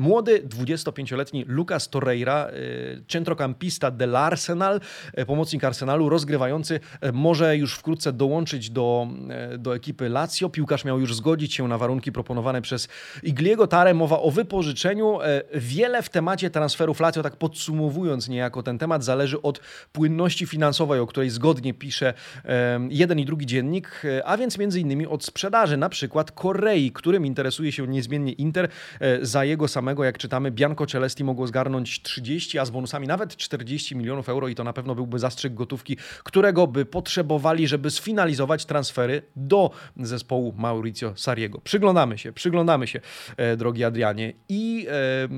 Młody, 0.00 0.42
25-letni 0.42 1.44
Lucas 1.48 1.88
Torreira, 1.88 2.46
e, 2.46 2.50
centrocampista 3.08 3.90
del 3.90 4.16
Arsenal, 4.16 4.80
e, 5.14 5.26
pomocnik 5.26 5.64
Arsenalu, 5.64 6.08
rozgrywający, 6.08 6.80
może 7.12 7.56
już 7.56 7.74
wkrótce 7.74 8.12
dołączyć 8.12 8.70
do, 8.70 9.06
do 9.58 9.76
ekipy 9.76 10.08
Lazio. 10.08 10.48
Piłkarz 10.48 10.84
miał 10.84 11.00
już 11.00 11.14
zgodzić 11.14 11.54
się 11.54 11.68
na 11.68 11.78
warunki 11.78 12.12
proponowane 12.12 12.62
przez 12.62 12.88
Igliego 13.22 13.66
Tare. 13.66 13.94
Mowa 13.94 14.20
o 14.20 14.30
wypożyczeniu. 14.30 15.18
Wiele 15.54 16.02
w 16.02 16.08
temacie 16.08 16.50
transferów 16.50 17.00
Lazio, 17.00 17.22
tak 17.22 17.36
podsumowując 17.36 18.28
niejako 18.28 18.62
ten 18.62 18.78
temat, 18.78 19.04
zależy 19.04 19.42
od 19.42 19.60
płynności 19.92 20.46
finansowej, 20.46 21.00
o 21.00 21.06
której 21.06 21.30
zgodnie 21.30 21.74
pisze 21.74 22.14
jeden 22.90 23.18
i 23.18 23.24
drugi 23.24 23.46
dziennik, 23.46 24.02
a 24.24 24.36
więc 24.36 24.58
między 24.58 24.80
innymi 24.80 25.06
od 25.06 25.24
sprzedaży, 25.24 25.76
na 25.76 25.88
przykład 25.88 26.32
Korei, 26.54 26.92
którym 26.92 27.26
interesuje 27.26 27.72
się 27.72 27.86
niezmiennie 27.86 28.32
Inter. 28.32 28.68
E, 29.00 29.26
za 29.26 29.44
jego 29.44 29.68
samego, 29.68 30.04
jak 30.04 30.18
czytamy, 30.18 30.50
Bianco 30.50 30.86
Celesti 30.86 31.24
mogło 31.24 31.46
zgarnąć 31.46 32.02
30, 32.02 32.58
a 32.58 32.64
z 32.64 32.70
bonusami 32.70 33.06
nawet 33.06 33.36
40 33.36 33.96
milionów 33.96 34.28
euro 34.28 34.48
i 34.48 34.54
to 34.54 34.64
na 34.64 34.72
pewno 34.72 34.94
byłby 34.94 35.18
zastrzyk 35.18 35.54
gotówki, 35.54 35.96
którego 36.24 36.66
by 36.66 36.86
potrzebowali, 36.86 37.68
żeby 37.68 37.90
sfinalizować 37.90 38.64
transfery 38.64 39.22
do 39.36 39.70
zespołu 39.96 40.54
Mauricio 40.56 41.12
Sariego. 41.16 41.60
Przyglądamy 41.64 42.18
się, 42.18 42.32
przyglądamy 42.32 42.86
się, 42.86 43.00
e, 43.36 43.56
drogi 43.56 43.84
Adrianie 43.84 44.32
i 44.48 44.86
e, 44.88 45.28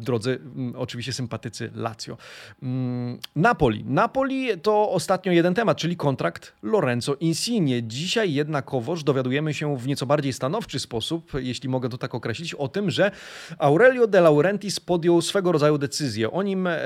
drodzy 0.00 0.40
oczywiście 0.76 1.12
sympatycy 1.12 1.70
Lazio. 1.74 2.16
Mm, 2.62 3.18
Napoli. 3.36 3.84
Napoli 3.84 4.48
to 4.62 4.90
ostatnio 4.90 5.32
jeden 5.32 5.54
temat, 5.54 5.78
czyli 5.78 5.96
kontrakt 5.96 6.52
Lorenzo 6.62 7.14
Insigne. 7.14 7.82
Dzisiaj 7.82 8.34
jednakowoż 8.34 9.04
dowiadujemy 9.04 9.54
się 9.54 9.73
w 9.76 9.86
nieco 9.86 10.06
bardziej 10.06 10.32
stanowczy 10.32 10.80
sposób, 10.80 11.32
jeśli 11.34 11.68
mogę 11.68 11.88
to 11.88 11.98
tak 11.98 12.14
określić, 12.14 12.54
o 12.54 12.68
tym, 12.68 12.90
że 12.90 13.10
Aurelio 13.58 14.06
De 14.06 14.20
Laurentiis 14.20 14.80
podjął 14.80 15.22
swego 15.22 15.52
rodzaju 15.52 15.78
decyzję. 15.78 16.30
O 16.30 16.42
nim 16.42 16.66
e, 16.66 16.80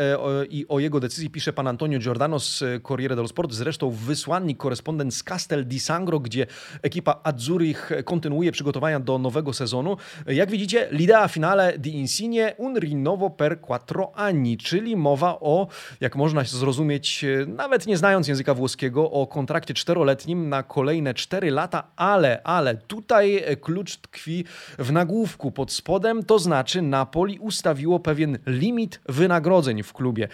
i 0.50 0.68
o 0.68 0.78
jego 0.78 1.00
decyzji 1.00 1.30
pisze 1.30 1.52
pan 1.52 1.66
Antonio 1.66 1.98
Giordano 1.98 2.40
z 2.40 2.64
Corriere 2.82 3.16
dello 3.16 3.28
Sport, 3.28 3.52
zresztą 3.52 3.90
wysłannik, 3.90 4.58
korespondent 4.58 5.14
z 5.14 5.22
Castel 5.22 5.66
di 5.66 5.80
Sangro, 5.80 6.20
gdzie 6.20 6.46
ekipa 6.82 7.20
Azzurich 7.22 7.90
kontynuuje 8.04 8.52
przygotowania 8.52 9.00
do 9.00 9.18
nowego 9.18 9.52
sezonu. 9.52 9.96
Jak 10.26 10.50
widzicie, 10.50 10.88
l'idea 10.90 11.28
finale 11.28 11.78
di 11.78 11.90
Insigne 11.96 12.54
un 12.56 12.76
rinnovo 12.76 13.30
per 13.30 13.60
quattro 13.60 14.12
anni, 14.14 14.56
czyli 14.56 14.96
mowa 14.96 15.40
o, 15.40 15.66
jak 16.00 16.16
można 16.16 16.44
zrozumieć, 16.44 17.24
nawet 17.46 17.86
nie 17.86 17.96
znając 17.96 18.28
języka 18.28 18.54
włoskiego, 18.54 19.10
o 19.10 19.26
kontrakcie 19.26 19.74
czteroletnim 19.74 20.48
na 20.48 20.62
kolejne 20.62 21.14
cztery 21.14 21.50
lata, 21.50 21.90
ale, 21.96 22.42
ale 22.42 22.77
tutaj 22.86 23.44
klucz 23.60 23.96
tkwi 23.96 24.44
w 24.78 24.92
nagłówku 24.92 25.50
pod 25.50 25.72
spodem, 25.72 26.24
to 26.24 26.38
znaczy 26.38 26.82
Napoli 26.82 27.38
ustawiło 27.38 28.00
pewien 28.00 28.38
limit 28.46 29.00
wynagrodzeń 29.08 29.82
w 29.82 29.92
klubie. 29.92 30.28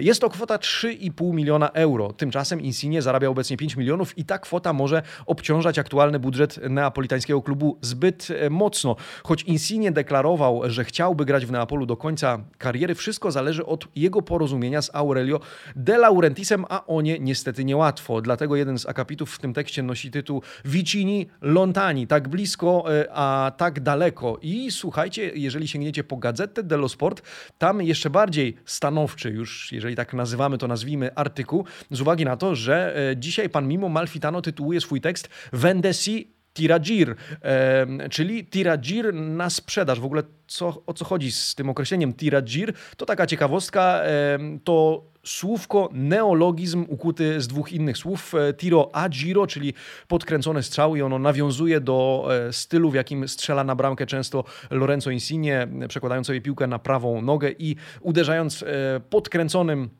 Jest 0.00 0.20
to 0.20 0.30
kwota 0.30 0.56
3,5 0.56 1.34
miliona 1.34 1.68
euro. 1.68 2.12
Tymczasem 2.12 2.60
Insigne 2.60 3.02
zarabia 3.02 3.28
obecnie 3.28 3.56
5 3.56 3.76
milionów 3.76 4.18
i 4.18 4.24
ta 4.24 4.38
kwota 4.38 4.72
może 4.72 5.02
obciążać 5.26 5.78
aktualny 5.78 6.18
budżet 6.18 6.60
neapolitańskiego 6.70 7.42
klubu 7.42 7.78
zbyt 7.80 8.28
mocno. 8.50 8.96
Choć 9.24 9.42
Insigne 9.42 9.92
deklarował, 9.92 10.62
że 10.66 10.84
chciałby 10.84 11.24
grać 11.24 11.46
w 11.46 11.52
Neapolu 11.52 11.86
do 11.86 11.96
końca 11.96 12.44
kariery, 12.58 12.94
wszystko 12.94 13.30
zależy 13.30 13.66
od 13.66 13.88
jego 13.96 14.22
porozumienia 14.22 14.82
z 14.82 14.94
Aurelio 14.94 15.40
De 15.76 15.98
Laurentisem, 15.98 16.64
a 16.68 16.86
o 16.86 17.00
nie 17.00 17.18
niestety 17.18 17.64
niełatwo. 17.64 18.20
Dlatego 18.20 18.56
jeden 18.56 18.78
z 18.78 18.86
akapitów 18.86 19.34
w 19.34 19.38
tym 19.38 19.54
tekście 19.54 19.82
nosi 19.82 20.10
tytuł 20.10 20.42
Vicini 20.64 21.26
Lontani, 21.40 21.83
tak 22.08 22.28
blisko, 22.28 22.84
e, 22.94 23.08
a 23.12 23.52
tak 23.56 23.80
daleko. 23.80 24.38
I 24.42 24.70
słuchajcie, 24.70 25.30
jeżeli 25.34 25.68
sięgniecie 25.68 26.04
po 26.04 26.16
Gazetę 26.16 26.62
dello 26.62 26.88
Sport, 26.88 27.22
tam 27.58 27.82
jeszcze 27.82 28.10
bardziej 28.10 28.56
stanowczy, 28.64 29.30
już 29.30 29.72
jeżeli 29.72 29.96
tak 29.96 30.14
nazywamy 30.14 30.58
to, 30.58 30.68
nazwijmy 30.68 31.14
artykuł, 31.14 31.64
z 31.90 32.00
uwagi 32.00 32.24
na 32.24 32.36
to, 32.36 32.54
że 32.54 32.96
e, 33.10 33.16
dzisiaj 33.16 33.48
pan 33.48 33.68
Mimo 33.68 33.88
Malfitano 33.88 34.42
tytułuje 34.42 34.80
swój 34.80 35.00
tekst 35.00 35.28
Vendesi 35.52 36.34
Tiragir, 36.54 37.14
czyli 38.10 38.46
tiragir 38.46 39.14
na 39.14 39.50
sprzedaż. 39.50 40.00
W 40.00 40.04
ogóle 40.04 40.22
co, 40.46 40.82
o 40.86 40.94
co 40.94 41.04
chodzi 41.04 41.32
z 41.32 41.54
tym 41.54 41.68
określeniem 41.70 42.12
tiragir? 42.12 42.72
To 42.96 43.06
taka 43.06 43.26
ciekawostka, 43.26 44.02
to 44.64 45.04
słówko 45.24 45.88
neologizm 45.92 46.84
ukuty 46.88 47.40
z 47.40 47.48
dwóch 47.48 47.72
innych 47.72 47.98
słów. 47.98 48.34
E, 48.34 48.54
tiro 48.54 48.90
a 48.92 49.08
giro, 49.08 49.46
czyli 49.46 49.74
podkręcone 50.08 50.62
strzały 50.62 50.98
i 50.98 51.02
ono 51.02 51.18
nawiązuje 51.18 51.80
do 51.80 52.28
e, 52.30 52.52
stylu, 52.52 52.90
w 52.90 52.94
jakim 52.94 53.28
strzela 53.28 53.64
na 53.64 53.74
bramkę 53.74 54.06
często 54.06 54.44
Lorenzo 54.70 55.10
Insigne, 55.10 55.66
przekładając 55.88 56.26
sobie 56.26 56.40
piłkę 56.40 56.66
na 56.66 56.78
prawą 56.78 57.22
nogę 57.22 57.50
i 57.58 57.76
uderzając 58.00 58.62
e, 58.62 58.66
podkręconym 59.10 59.90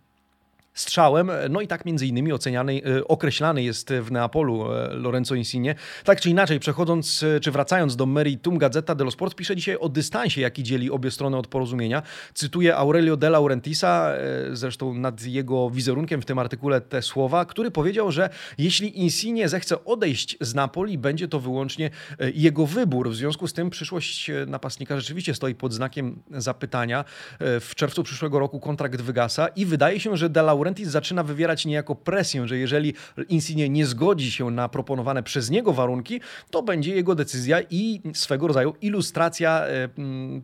strzałem. 0.75 1.31
No 1.51 1.61
i 1.61 1.67
tak 1.67 1.85
między 1.85 2.07
innymi 2.07 2.33
oceniany, 2.33 2.81
e, 2.99 3.09
określany 3.09 3.63
jest 3.63 3.93
w 3.93 4.13
Neapolu 4.13 4.73
e, 4.73 4.95
Lorenzo 4.95 5.35
Insigne. 5.35 5.75
Tak 6.05 6.21
czy 6.21 6.31
inaczej, 6.31 6.61
przechodząc 6.61 7.23
e, 7.23 7.41
czy 7.41 7.51
wracając 7.51 7.97
do 7.97 8.07
meritum, 8.07 8.59
Gazeta 8.59 8.95
dello 8.95 9.11
Sport 9.11 9.35
pisze 9.35 9.57
dzisiaj 9.57 9.77
o 9.77 9.89
dystansie, 9.89 10.41
jaki 10.41 10.63
dzieli 10.63 10.91
obie 10.91 11.11
strony 11.11 11.37
od 11.37 11.47
porozumienia. 11.47 12.03
Cytuję 12.35 12.77
Aurelio 12.77 13.17
De 13.17 13.31
Laurentisa, 13.31 14.13
zresztą 14.53 14.95
nad 14.95 15.23
jego 15.23 15.71
wizerunkiem 15.71 16.23
w 16.23 16.25
tym 16.25 16.39
artykule 16.39 16.81
te 16.81 17.03
słowa, 17.03 17.45
który 17.45 17.71
powiedział, 17.71 18.13
że 18.13 18.31
jeśli 18.59 18.99
Insigne 18.99 19.49
zechce 19.49 19.85
odejść 19.85 20.37
z 20.41 20.55
Napoli, 20.55 20.99
będzie 20.99 21.29
to 21.29 21.41
wyłącznie 21.41 21.91
jego 22.35 22.67
wybór. 22.67 23.11
W 23.11 23.15
związku 23.15 23.49
z 23.49 23.53
tym 23.53 23.71
przyszłość 23.71 24.31
napastnika 24.47 24.97
rzeczywiście 25.01 25.35
stoi 25.35 25.55
pod 25.55 25.73
znakiem 25.73 26.23
zapytania. 26.31 27.05
W 27.41 27.71
czerwcu 27.77 28.03
przyszłego 28.03 28.39
roku 28.39 28.61
kontrakt 28.61 29.01
wygasa 29.01 29.49
i 29.49 29.67
wydaje 29.67 30.01
się, 30.01 30.17
że 30.17 30.31
De 30.31 30.43
Laurentiis 30.43 30.64
Laurentis 30.65 30.89
zaczyna 30.89 31.23
wywierać 31.23 31.67
niejako 31.67 31.95
presję, 31.95 32.49
że 32.49 32.59
jeżeli 32.59 32.95
Insigne 33.29 33.69
nie 33.69 33.87
zgodzi 33.87 34.31
się 34.31 34.51
na 34.51 34.69
proponowane 34.69 35.23
przez 35.23 35.51
niego 35.51 35.73
warunki, 35.73 36.21
to 36.51 36.63
będzie 36.63 36.95
jego 36.95 37.15
decyzja 37.15 37.61
i 37.71 38.01
swego 38.15 38.47
rodzaju 38.47 38.75
ilustracja 38.81 39.67
e, 39.67 39.89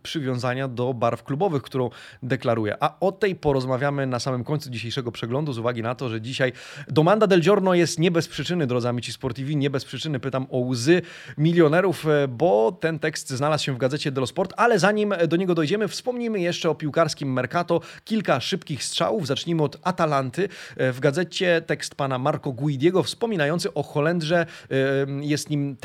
przywiązania 0.03 0.67
do 0.67 0.93
barw 0.93 1.23
klubowych, 1.23 1.63
którą 1.63 1.89
deklaruje. 2.23 2.77
A 2.79 2.99
o 2.99 3.11
tej 3.11 3.35
porozmawiamy 3.35 4.07
na 4.07 4.19
samym 4.19 4.43
końcu 4.43 4.69
dzisiejszego 4.69 5.11
przeglądu, 5.11 5.53
z 5.53 5.57
uwagi 5.57 5.81
na 5.81 5.95
to, 5.95 6.09
że 6.09 6.21
dzisiaj 6.21 6.53
Domanda 6.87 7.27
del 7.27 7.41
Giorno 7.41 7.73
jest 7.73 7.99
nie 7.99 8.11
bez 8.11 8.27
przyczyny, 8.27 8.67
drodzy 8.67 8.89
amici 8.89 9.13
sportivi, 9.13 9.55
nie 9.55 9.69
bez 9.69 9.85
przyczyny 9.85 10.19
pytam 10.19 10.47
o 10.49 10.57
łzy 10.57 11.01
milionerów, 11.37 12.07
e, 12.07 12.27
bo 12.27 12.71
ten 12.71 12.99
tekst 12.99 13.29
znalazł 13.29 13.63
się 13.63 13.73
w 13.73 13.77
gazecie 13.77 14.11
dello 14.11 14.27
Sport, 14.27 14.53
ale 14.57 14.79
zanim 14.79 15.13
do 15.27 15.35
niego 15.37 15.55
dojdziemy, 15.55 15.87
wspomnijmy 15.87 16.39
jeszcze 16.39 16.69
o 16.69 16.75
piłkarskim 16.75 17.33
Mercato. 17.33 17.81
Kilka 18.03 18.39
szybkich 18.39 18.83
strzałów. 18.83 19.27
Zacznijmy 19.27 19.63
od 19.63 19.77
Atalanta 19.83 20.10
Atalanty. 20.11 20.49
E, 20.77 20.91
w 20.91 20.99
gazecie 20.99 21.61
tekst 21.61 21.95
pana 21.95 22.17
Marco 22.17 22.51
Guidiego 22.51 23.03
wspominający 23.03 23.73
o 23.73 23.83
Holendrze. 23.83 24.45
E, 24.71 24.75
jest 25.21 25.49
nim 25.49 25.75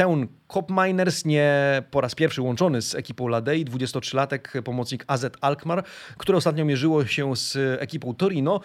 Teun 0.47 0.65
Kopminers, 0.67 1.25
nie 1.25 1.83
po 1.91 2.01
raz 2.01 2.15
pierwszy 2.15 2.43
łączony 2.43 2.83
z 2.83 2.95
ekipą 2.95 3.29
Ladei, 3.29 3.65
23-latek, 3.65 4.63
pomocnik 4.63 5.05
AZ 5.07 5.27
Alkmaar, 5.41 5.85
który 6.17 6.39
ostatnio 6.39 6.65
mierzyło 6.65 7.07
się 7.07 7.37
z 7.37 7.57
ekipą 7.83 8.15
Torino. 8.15 8.61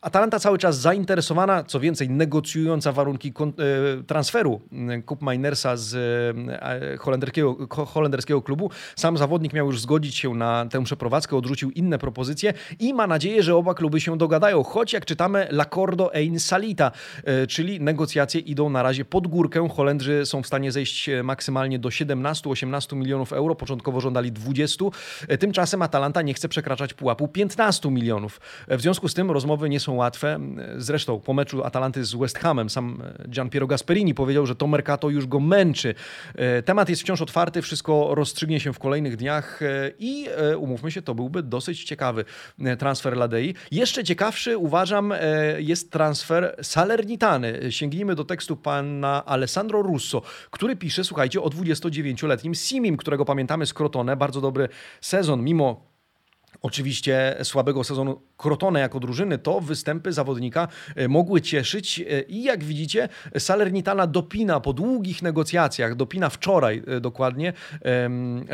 Atalanta 0.00 0.38
cały 0.38 0.58
czas 0.58 0.80
zainteresowana, 0.80 1.64
co 1.64 1.80
więcej, 1.80 2.10
negocjująca 2.10 2.92
warunki 2.92 3.28
e, 3.28 4.02
transferu 4.02 4.60
Kopminersa 5.04 5.76
z 5.76 5.96
holenderskiego, 7.00 7.56
holenderskiego 7.68 8.42
klubu. 8.42 8.70
Sam 8.96 9.16
zawodnik 9.16 9.52
miał 9.52 9.66
już 9.66 9.80
zgodzić 9.80 10.16
się 10.16 10.34
na 10.34 10.66
tę 10.66 10.84
przeprowadzkę, 10.84 11.36
odrzucił 11.36 11.70
inne 11.70 11.98
propozycje 11.98 12.52
i 12.78 12.94
ma 12.94 13.06
nadzieję, 13.06 13.42
że 13.42 13.56
oba 13.56 13.74
kluby 13.74 14.00
się 14.00 14.18
dogadają 14.18 14.62
choć 14.62 14.92
jak 14.92 15.04
czytamy 15.04 15.48
L'accordo 15.52 16.08
ein 16.12 16.40
salita, 16.40 16.92
e, 17.24 17.46
czyli 17.46 17.80
negocjacje 17.80 18.40
idą 18.40 18.70
na 18.70 18.82
razie 18.82 19.04
pod 19.04 19.26
górkę. 19.26 19.68
Holendrzy 19.68 20.26
są 20.26 20.42
w 20.42 20.46
stanie 20.46 20.72
zejść 20.76 21.08
e, 21.08 21.22
maksymalnie 21.22 21.78
do 21.78 21.88
17-18 21.88 22.96
milionów 22.96 23.32
euro, 23.32 23.54
początkowo 23.54 24.00
żądali 24.00 24.32
20. 24.32 24.84
E, 25.28 25.38
tymczasem 25.38 25.82
Atalanta 25.82 26.22
nie 26.22 26.34
chce 26.34 26.48
przekraczać 26.48 26.94
pułapu 26.94 27.28
15 27.28 27.90
milionów. 27.90 28.40
W 28.68 28.80
związku 28.80 29.08
z 29.08 29.14
tym 29.14 29.30
rozmowy 29.30 29.68
nie 29.68 29.80
są 29.80 29.94
łatwe. 29.94 30.40
Zresztą 30.76 31.20
po 31.20 31.32
meczu 31.32 31.64
Atalanty 31.64 32.04
z 32.04 32.14
West 32.14 32.38
Hamem 32.38 32.70
sam 32.70 33.02
Gian 33.28 33.50
Piero 33.50 33.66
Gasperini 33.66 34.14
powiedział, 34.14 34.46
że 34.46 34.56
to 34.56 34.66
Mercato 34.66 35.10
już 35.10 35.26
go 35.26 35.40
męczy. 35.40 35.94
Temat 36.64 36.88
jest 36.88 37.02
wciąż 37.02 37.22
otwarty, 37.22 37.62
wszystko 37.62 38.14
rozstrzygnie 38.14 38.60
się 38.60 38.72
w 38.72 38.78
kolejnych 38.78 39.16
dniach 39.16 39.60
i 39.98 40.28
umówmy 40.58 40.90
się, 40.90 41.02
to 41.02 41.14
byłby 41.14 41.42
dosyć 41.42 41.84
ciekawy 41.84 42.24
transfer 42.78 43.16
Ladei. 43.16 43.54
Jeszcze 43.70 44.04
ciekawszy 44.04 44.58
uważam, 44.58 45.12
e, 45.12 45.18
jest 45.58 45.92
transfer 45.92 46.56
Salernitany. 46.62 47.72
Sięgnijmy 47.72 48.14
do 48.14 48.24
tekstu 48.24 48.56
pana 48.56 49.24
Alessandro 49.26 49.82
Russo, 49.82 50.22
który 50.50 50.65
pisze, 50.74 51.04
słuchajcie, 51.04 51.42
o 51.42 51.48
29-letnim 51.48 52.54
Simim, 52.54 52.96
którego 52.96 53.24
pamiętamy 53.24 53.66
z 53.66 53.74
Crotone. 53.74 54.16
Bardzo 54.16 54.40
dobry 54.40 54.68
sezon, 55.00 55.44
mimo 55.44 55.95
oczywiście 56.62 57.36
słabego 57.42 57.84
sezonu 57.84 58.20
Crotone 58.36 58.80
jako 58.80 59.00
drużyny, 59.00 59.38
to 59.38 59.60
występy 59.60 60.12
zawodnika 60.12 60.68
e, 60.96 61.08
mogły 61.08 61.40
cieszyć 61.40 62.00
e, 62.00 62.20
i 62.20 62.42
jak 62.42 62.64
widzicie 62.64 63.08
Salernitana 63.38 64.06
dopina 64.06 64.60
po 64.60 64.72
długich 64.72 65.22
negocjacjach, 65.22 65.94
dopina 65.94 66.30
wczoraj 66.30 66.82
e, 66.86 67.00
dokładnie 67.00 67.52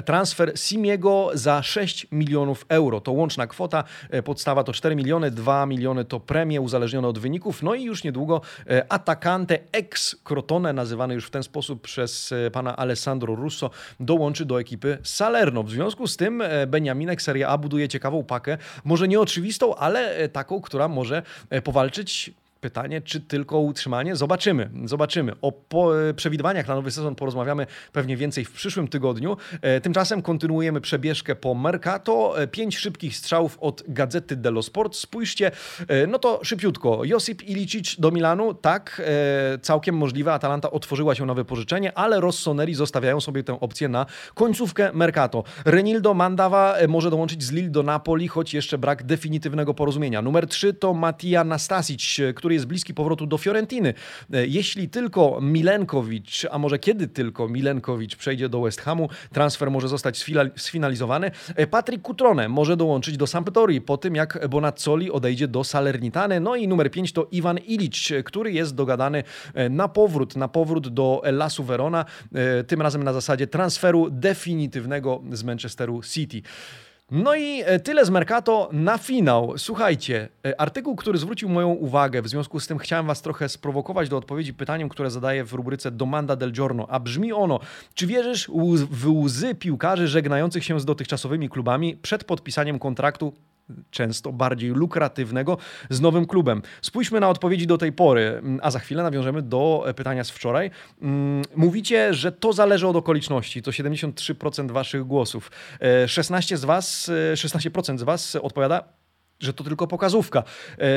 transfer 0.04 0.52
Simiego 0.58 1.30
za 1.34 1.62
6 1.62 2.06
milionów 2.12 2.66
euro. 2.68 3.00
To 3.00 3.12
łączna 3.12 3.46
kwota, 3.46 3.84
podstawa 4.24 4.64
to 4.64 4.72
4 4.72 4.96
miliony, 4.96 5.30
2 5.30 5.66
miliony 5.66 6.04
to 6.04 6.20
premie 6.20 6.60
uzależnione 6.60 7.08
od 7.08 7.18
wyników, 7.18 7.62
no 7.62 7.74
i 7.74 7.84
już 7.84 8.04
niedługo 8.04 8.40
atakante 8.88 9.58
ex 9.72 10.16
Crotone, 10.24 10.72
nazywany 10.72 11.14
już 11.14 11.26
w 11.26 11.30
ten 11.30 11.42
sposób 11.42 11.82
przez 11.82 12.34
pana 12.52 12.76
Alessandro 12.76 13.34
Russo, 13.34 13.70
dołączy 14.00 14.44
do 14.44 14.60
ekipy 14.60 14.98
Salerno. 15.02 15.62
W 15.62 15.70
związku 15.70 16.06
z 16.06 16.16
tym 16.16 16.42
Beniaminek 16.66 17.22
Serie 17.22 17.48
A 17.48 17.58
buduje 17.58 17.88
ciekawą 17.92 18.24
pakę, 18.24 18.58
może 18.84 19.08
nie 19.08 19.20
oczywistą, 19.20 19.74
ale 19.74 20.16
e, 20.16 20.28
taką, 20.28 20.60
która 20.60 20.88
może 20.88 21.22
e, 21.50 21.62
powalczyć 21.62 22.32
Pytanie, 22.62 23.00
czy 23.00 23.20
tylko 23.20 23.58
utrzymanie? 23.58 24.16
Zobaczymy, 24.16 24.70
zobaczymy. 24.84 25.32
O 25.42 25.52
e, 26.08 26.14
przewidywaniach 26.14 26.68
na 26.68 26.74
nowy 26.74 26.90
sezon 26.90 27.14
porozmawiamy 27.14 27.66
pewnie 27.92 28.16
więcej 28.16 28.44
w 28.44 28.52
przyszłym 28.52 28.88
tygodniu. 28.88 29.36
Tymczasem 29.82 30.22
kontynuujemy 30.22 30.80
przebieżkę 30.80 31.36
po 31.36 31.54
Mercato. 31.54 32.34
Pięć 32.50 32.78
szybkich 32.78 33.16
strzałów 33.16 33.58
od 33.60 33.82
Gazety 33.88 34.36
dello 34.36 34.62
Sport. 34.62 34.96
Spójrzcie, 34.96 35.50
no 36.08 36.18
to 36.18 36.40
szybciutko. 36.42 37.04
Josip 37.04 37.42
Ilicic 37.42 38.00
do 38.00 38.10
Milanu, 38.10 38.54
tak, 38.54 39.02
całkiem 39.62 39.96
możliwe. 39.96 40.32
Atalanta 40.32 40.70
otworzyła 40.70 41.14
się 41.14 41.26
na 41.26 41.34
wypożyczenie, 41.34 41.98
ale 41.98 42.20
Rossoneri 42.20 42.74
zostawiają 42.74 43.20
sobie 43.20 43.44
tę 43.44 43.60
opcję 43.60 43.88
na 43.88 44.06
końcówkę 44.34 44.90
Mercato. 44.92 45.44
Renildo 45.64 46.14
Mandawa 46.14 46.76
może 46.88 47.10
dołączyć 47.10 47.42
z 47.42 47.52
Lille 47.52 47.70
do 47.70 47.82
Napoli, 47.82 48.28
choć 48.28 48.54
jeszcze 48.54 48.78
brak 48.78 49.02
definitywnego 49.02 49.74
porozumienia. 49.74 50.22
Numer 50.22 50.46
3 50.46 50.74
to 50.74 50.94
Matija 50.94 51.44
Nastasic, 51.44 52.16
który 52.34 52.51
który 52.52 52.56
jest 52.56 52.66
bliski 52.66 52.94
powrotu 52.94 53.26
do 53.26 53.38
Fiorentiny. 53.38 53.94
E, 54.32 54.46
jeśli 54.46 54.88
tylko 54.88 55.40
Milenkowicz, 55.40 56.46
a 56.50 56.58
może 56.58 56.78
kiedy 56.78 57.08
tylko 57.08 57.48
Milenkowicz 57.48 58.16
przejdzie 58.16 58.48
do 58.48 58.60
West 58.60 58.80
Hamu, 58.80 59.08
transfer 59.32 59.70
może 59.70 59.88
zostać 59.88 60.24
sfinalizowany. 60.56 61.30
E, 61.56 61.66
Patryk 61.66 62.02
Kutrone 62.02 62.48
może 62.48 62.76
dołączyć 62.76 63.16
do 63.16 63.26
Sampdorii 63.26 63.80
po 63.80 63.96
tym, 63.96 64.14
jak 64.14 64.48
Bonazzoli 64.48 65.10
odejdzie 65.10 65.48
do 65.48 65.64
Salernitany. 65.64 66.40
No 66.40 66.56
i 66.56 66.68
numer 66.68 66.90
5 66.90 67.12
to 67.12 67.28
Iwan 67.30 67.58
Ilic, 67.58 68.08
który 68.24 68.52
jest 68.52 68.74
dogadany 68.74 69.24
e, 69.54 69.68
na 69.68 69.88
powrót, 69.88 70.36
na 70.36 70.48
powrót 70.48 70.88
do 70.88 71.22
Lasu 71.24 71.64
Verona, 71.64 72.04
tym 72.66 72.82
razem 72.82 73.04
na 73.04 73.12
zasadzie 73.12 73.46
transferu 73.46 74.10
definitywnego 74.10 75.22
z 75.32 75.44
Manchesteru 75.44 76.02
City. 76.02 76.42
No 77.14 77.34
i 77.34 77.62
e, 77.64 77.80
tyle 77.80 78.04
z 78.04 78.10
Mercato 78.10 78.68
na 78.72 78.98
finał. 78.98 79.54
Słuchajcie, 79.56 80.28
e, 80.46 80.60
artykuł, 80.60 80.96
który 80.96 81.18
zwrócił 81.18 81.48
moją 81.48 81.68
uwagę, 81.68 82.22
w 82.22 82.28
związku 82.28 82.60
z 82.60 82.66
tym 82.66 82.78
chciałem 82.78 83.06
was 83.06 83.22
trochę 83.22 83.48
sprowokować 83.48 84.08
do 84.08 84.16
odpowiedzi 84.16 84.54
pytaniem, 84.54 84.88
które 84.88 85.10
zadaję 85.10 85.44
w 85.44 85.52
rubryce 85.52 85.90
Domanda 85.90 86.36
del 86.36 86.52
Giorno, 86.52 86.86
a 86.90 87.00
brzmi 87.00 87.32
ono, 87.32 87.60
czy 87.94 88.06
wierzysz 88.06 88.50
w 88.90 89.10
łzy 89.10 89.54
piłkarzy 89.54 90.08
żegnających 90.08 90.64
się 90.64 90.80
z 90.80 90.84
dotychczasowymi 90.84 91.48
klubami 91.48 91.96
przed 91.96 92.24
podpisaniem 92.24 92.78
kontraktu 92.78 93.32
często 93.90 94.32
bardziej 94.32 94.70
lukratywnego 94.70 95.58
z 95.90 96.00
nowym 96.00 96.26
klubem. 96.26 96.62
Spójrzmy 96.82 97.20
na 97.20 97.28
odpowiedzi 97.28 97.66
do 97.66 97.78
tej 97.78 97.92
pory, 97.92 98.42
a 98.62 98.70
za 98.70 98.78
chwilę 98.78 99.02
nawiążemy 99.02 99.42
do 99.42 99.84
pytania 99.96 100.24
z 100.24 100.30
wczoraj. 100.30 100.70
Mm, 101.02 101.42
mówicie, 101.56 102.14
że 102.14 102.32
to 102.32 102.52
zależy 102.52 102.88
od 102.88 102.96
okoliczności. 102.96 103.62
To 103.62 103.70
73% 103.70 104.70
waszych 104.70 105.04
głosów. 105.04 105.50
16 106.06 106.54
e, 106.54 106.58
z 106.58 106.64
was, 106.64 107.10
16% 107.34 107.94
e, 107.94 107.98
z 107.98 108.02
was 108.02 108.36
odpowiada 108.36 109.01
że 109.42 109.52
to 109.52 109.64
tylko 109.64 109.86
pokazówka. 109.86 110.42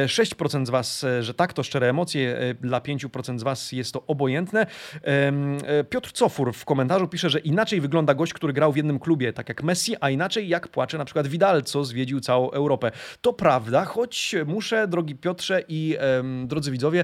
6% 0.06 0.62
e, 0.62 0.66
z 0.66 0.70
Was, 0.70 1.04
e, 1.04 1.24
że 1.24 1.34
tak, 1.34 1.54
to 1.54 1.64
szczere 1.64 1.90
emocje, 1.90 2.38
e, 2.38 2.54
dla 2.54 2.80
5% 2.80 3.40
z 3.40 3.44
Was 3.44 3.72
jest 3.72 3.94
to 3.94 4.04
obojętne. 4.08 4.66
Piotr 5.90 6.12
Cofur 6.12 6.54
w 6.54 6.66
komentarzu 6.66 7.08
pisze, 7.08 7.30
że 7.30 7.40
inaczej 7.40 7.82
wygląda 7.82 8.14
gość, 8.14 8.34
który 8.34 8.54
grał 8.54 8.72
w 8.72 8.78
jednym 8.78 9.00
klubie, 9.00 9.34
tak 9.34 9.50
jak 9.50 9.64
Messi, 9.64 9.96
a 10.02 10.10
inaczej 10.10 10.48
jak 10.48 10.68
płacze 10.68 10.98
na 10.98 11.06
przykład 11.06 11.28
Vidal, 11.28 11.64
co 11.64 11.84
zwiedził 11.84 12.20
całą 12.20 12.52
Europę. 12.52 12.92
To 13.22 13.34
prawda, 13.34 13.86
choć 13.86 14.36
muszę, 14.46 14.88
drogi 14.88 15.16
Piotrze 15.16 15.64
i 15.68 15.98
drodzy 16.46 16.72
widzowie, 16.72 17.04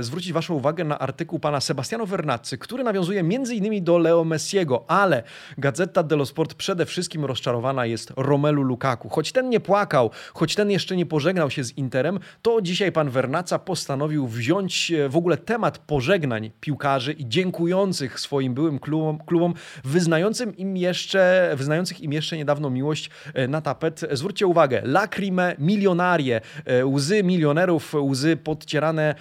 zwrócić 0.00 0.32
Waszą 0.32 0.54
uwagę 0.54 0.84
na 0.84 0.98
artykuł 0.98 1.38
pana 1.38 1.60
Sebastiano 1.60 2.06
Vernazzi, 2.06 2.58
który 2.58 2.84
nawiązuje 2.84 3.20
m.in. 3.20 3.84
do 3.84 3.98
Leo 3.98 4.24
Messiego, 4.24 4.84
ale 4.88 5.22
Gazeta 5.58 6.02
dello 6.02 6.26
Sport 6.26 6.54
przede 6.54 6.86
wszystkim 6.86 7.24
rozczarowana 7.24 7.86
jest 7.86 8.12
Romelu 8.16 8.62
Lukaku. 8.62 9.08
Choć 9.08 9.32
ten 9.32 9.48
nie 9.48 9.60
płakał, 9.60 10.10
choć 10.34 10.54
ten 10.54 10.70
jeszcze 10.70 10.79
nie 10.96 11.06
pożegnał 11.06 11.50
się 11.50 11.64
z 11.64 11.78
Interem, 11.78 12.20
to 12.42 12.62
dzisiaj 12.62 12.92
pan 12.92 13.10
Vernaca 13.10 13.58
postanowił 13.58 14.26
wziąć 14.26 14.90
e, 14.90 15.08
w 15.08 15.16
ogóle 15.16 15.36
temat 15.36 15.78
pożegnań 15.78 16.50
piłkarzy 16.60 17.12
i 17.12 17.28
dziękujących 17.28 18.20
swoim 18.20 18.54
byłym 18.54 18.78
klubom, 18.78 19.18
klubom 19.26 19.54
wyznającym 19.84 20.56
im 20.56 20.76
jeszcze, 20.76 21.52
wyznających 21.56 22.00
im 22.00 22.12
jeszcze 22.12 22.36
niedawno 22.36 22.70
miłość 22.70 23.10
e, 23.34 23.48
na 23.48 23.60
tapet. 23.60 24.00
Zwróćcie 24.12 24.46
uwagę, 24.46 24.82
lacrime 24.84 25.56
milionarie, 25.58 26.40
e, 26.64 26.86
łzy 26.86 27.22
milionerów, 27.22 27.94
łzy 27.94 28.36
podcierane 28.36 29.14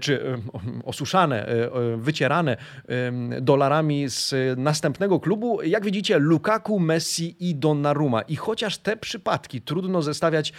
czy 0.00 0.38
osuszane, 0.84 1.46
wycierane 1.96 2.56
dolarami 3.40 4.08
z 4.08 4.34
następnego 4.58 5.20
klubu. 5.20 5.62
Jak 5.62 5.84
widzicie, 5.84 6.18
Lukaku, 6.18 6.80
Messi 6.80 7.36
i 7.40 7.54
Donnarumma. 7.54 8.22
I 8.22 8.36
chociaż 8.36 8.78
te 8.78 8.96
przypadki 8.96 9.60
trudno 9.60 10.02
zestawiać 10.02 10.52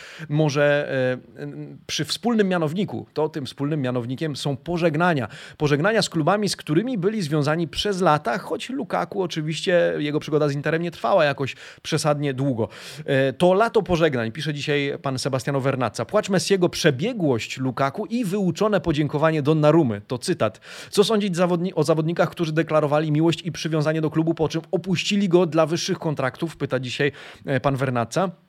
może 0.46 0.92
e, 1.38 1.48
przy 1.88 2.06
wspólnym 2.06 2.48
mianowniku, 2.48 3.06
to 3.14 3.30
tym 3.30 3.46
wspólnym 3.46 3.82
mianownikiem 3.82 4.36
są 4.36 4.58
pożegnania. 4.58 5.28
Pożegnania 5.58 6.02
z 6.02 6.10
klubami, 6.10 6.50
z 6.50 6.56
którymi 6.56 6.98
byli 6.98 7.22
związani 7.22 7.68
przez 7.68 8.02
lata, 8.02 8.38
choć 8.38 8.70
Lukaku 8.70 9.22
oczywiście, 9.22 9.94
jego 9.98 10.20
przygoda 10.20 10.48
z 10.48 10.54
Interem 10.54 10.82
nie 10.82 10.92
trwała 10.92 11.26
jakoś 11.26 11.56
przesadnie 11.82 12.34
długo. 12.34 12.70
E, 13.06 13.34
to 13.34 13.54
lato 13.54 13.82
pożegnań, 13.82 14.32
pisze 14.32 14.54
dzisiaj 14.54 14.94
pan 15.02 15.20
Sebastiano 15.20 15.62
Vernazza. 15.62 16.06
Płacz 16.06 16.30
Messiego 16.30 16.70
przebiegłość 16.70 17.58
Lukaku 17.58 18.06
i 18.06 18.26
wyuczone 18.26 18.82
podziękowanie 18.82 19.42
Donnarumy. 19.42 20.02
To 20.08 20.18
cytat. 20.18 20.60
Co 20.90 21.04
sądzić 21.04 21.36
zawodni 21.36 21.74
o 21.74 21.84
zawodnikach, 21.84 22.30
którzy 22.30 22.54
deklarowali 22.54 23.12
miłość 23.12 23.42
i 23.42 23.52
przywiązanie 23.52 24.02
do 24.02 24.10
klubu, 24.10 24.34
po 24.34 24.50
czym 24.50 24.62
opuścili 24.72 25.30
go 25.30 25.46
dla 25.46 25.66
wyższych 25.66 26.00
kontraktów? 26.00 26.58
Pyta 26.58 26.80
dzisiaj 26.80 27.12
e, 27.46 27.60
pan 27.60 27.76
Vernazza. 27.76 28.45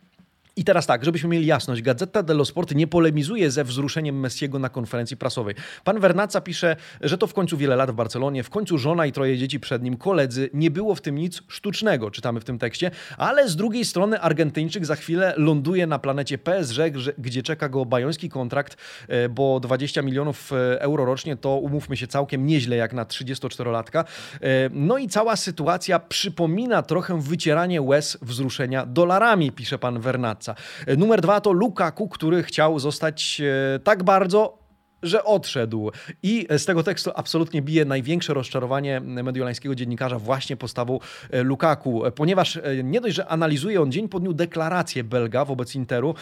I 0.59 0.64
teraz 0.64 0.87
tak, 0.87 1.05
żebyśmy 1.05 1.29
mieli 1.29 1.47
jasność, 1.47 1.83
Gazeta 1.83 2.23
dello 2.23 2.45
Sport 2.45 2.75
nie 2.75 2.87
polemizuje 2.87 3.51
ze 3.51 3.64
wzruszeniem 3.64 4.21
Messiego 4.21 4.59
na 4.59 4.69
konferencji 4.69 5.16
prasowej. 5.16 5.55
Pan 5.85 6.01
Vernaca 6.01 6.40
pisze, 6.40 6.77
że 7.01 7.19
to 7.19 7.27
w 7.27 7.35
końcu 7.35 7.57
wiele 7.57 7.77
lat 7.77 7.90
w 7.90 7.95
Barcelonie, 7.95 8.42
w 8.42 8.51
końcu 8.51 8.79
żona 8.79 9.07
i 9.07 9.12
troje 9.12 9.38
dzieci 9.38 9.61
przed 9.61 9.83
nim, 9.83 9.97
koledzy, 9.97 10.51
nie 10.55 10.71
było 10.71 10.95
w 10.95 11.01
tym 11.01 11.19
nic 11.19 11.42
sztucznego, 11.49 12.11
czytamy 12.11 12.40
w 12.40 12.45
tym 12.45 12.59
tekście, 12.59 12.90
ale 13.16 13.49
z 13.49 13.57
drugiej 13.57 13.85
strony 13.85 14.21
Argentyńczyk 14.21 14.87
za 14.87 14.97
chwilę 14.97 15.35
ląduje 15.37 15.87
na 15.87 15.99
planecie 15.99 16.38
PSG, 16.38 16.79
gdzie 17.19 17.42
czeka 17.42 17.69
go 17.69 17.85
bajoński 17.85 18.29
kontrakt, 18.29 18.77
e, 19.09 19.29
bo 19.29 19.61
20 19.61 20.03
milionów 20.03 20.53
e, 20.53 20.81
euro 20.81 21.05
rocznie 21.05 21.37
to 21.37 21.57
umówmy 21.57 21.97
się 21.97 22.07
całkiem 22.07 22.47
nieźle 22.47 22.77
jak 22.77 22.92
na 22.92 23.05
34-latka. 23.05 24.05
E, 24.40 24.71
no 24.73 24.99
i 24.99 25.09
cała 25.09 25.37
sytuacja 25.37 25.99
przypomina 25.99 26.83
trochę 26.83 27.21
wycieranie 27.21 27.83
łez 27.83 28.19
wzruszenia 28.23 28.87
dolarami, 28.87 29.53
pisze 29.53 29.79
pan 29.79 30.01
Vernaca. 30.47 30.55
Numer 30.97 31.21
dwa 31.21 31.41
to 31.41 31.53
Lukaku, 31.53 32.09
który 32.09 32.43
chciał 32.43 32.79
zostać 32.79 33.41
e, 33.41 33.79
tak 33.79 34.03
bardzo 34.03 34.59
że 35.07 35.25
odszedł. 35.25 35.90
I 36.23 36.47
z 36.59 36.64
tego 36.64 36.83
tekstu 36.83 37.11
absolutnie 37.14 37.62
bije 37.62 37.85
największe 37.85 38.35
rozczarowanie 38.35 39.01
mediolańskiego 39.01 39.75
dziennikarza 39.75 40.19
właśnie 40.19 40.57
postawą 40.57 40.99
e, 41.31 41.42
Lukaku, 41.42 42.03
ponieważ 42.14 42.57
e, 42.57 42.62
nie 42.85 43.01
dość, 43.01 43.16
że 43.16 43.27
analizuje 43.29 43.83
on 43.83 43.92
dzień 43.92 44.09
po 44.09 44.21
dniu 44.21 44.33
deklarację 44.33 45.05
Belga 45.05 45.45
wobec 45.45 45.75
Interu, 45.75 46.14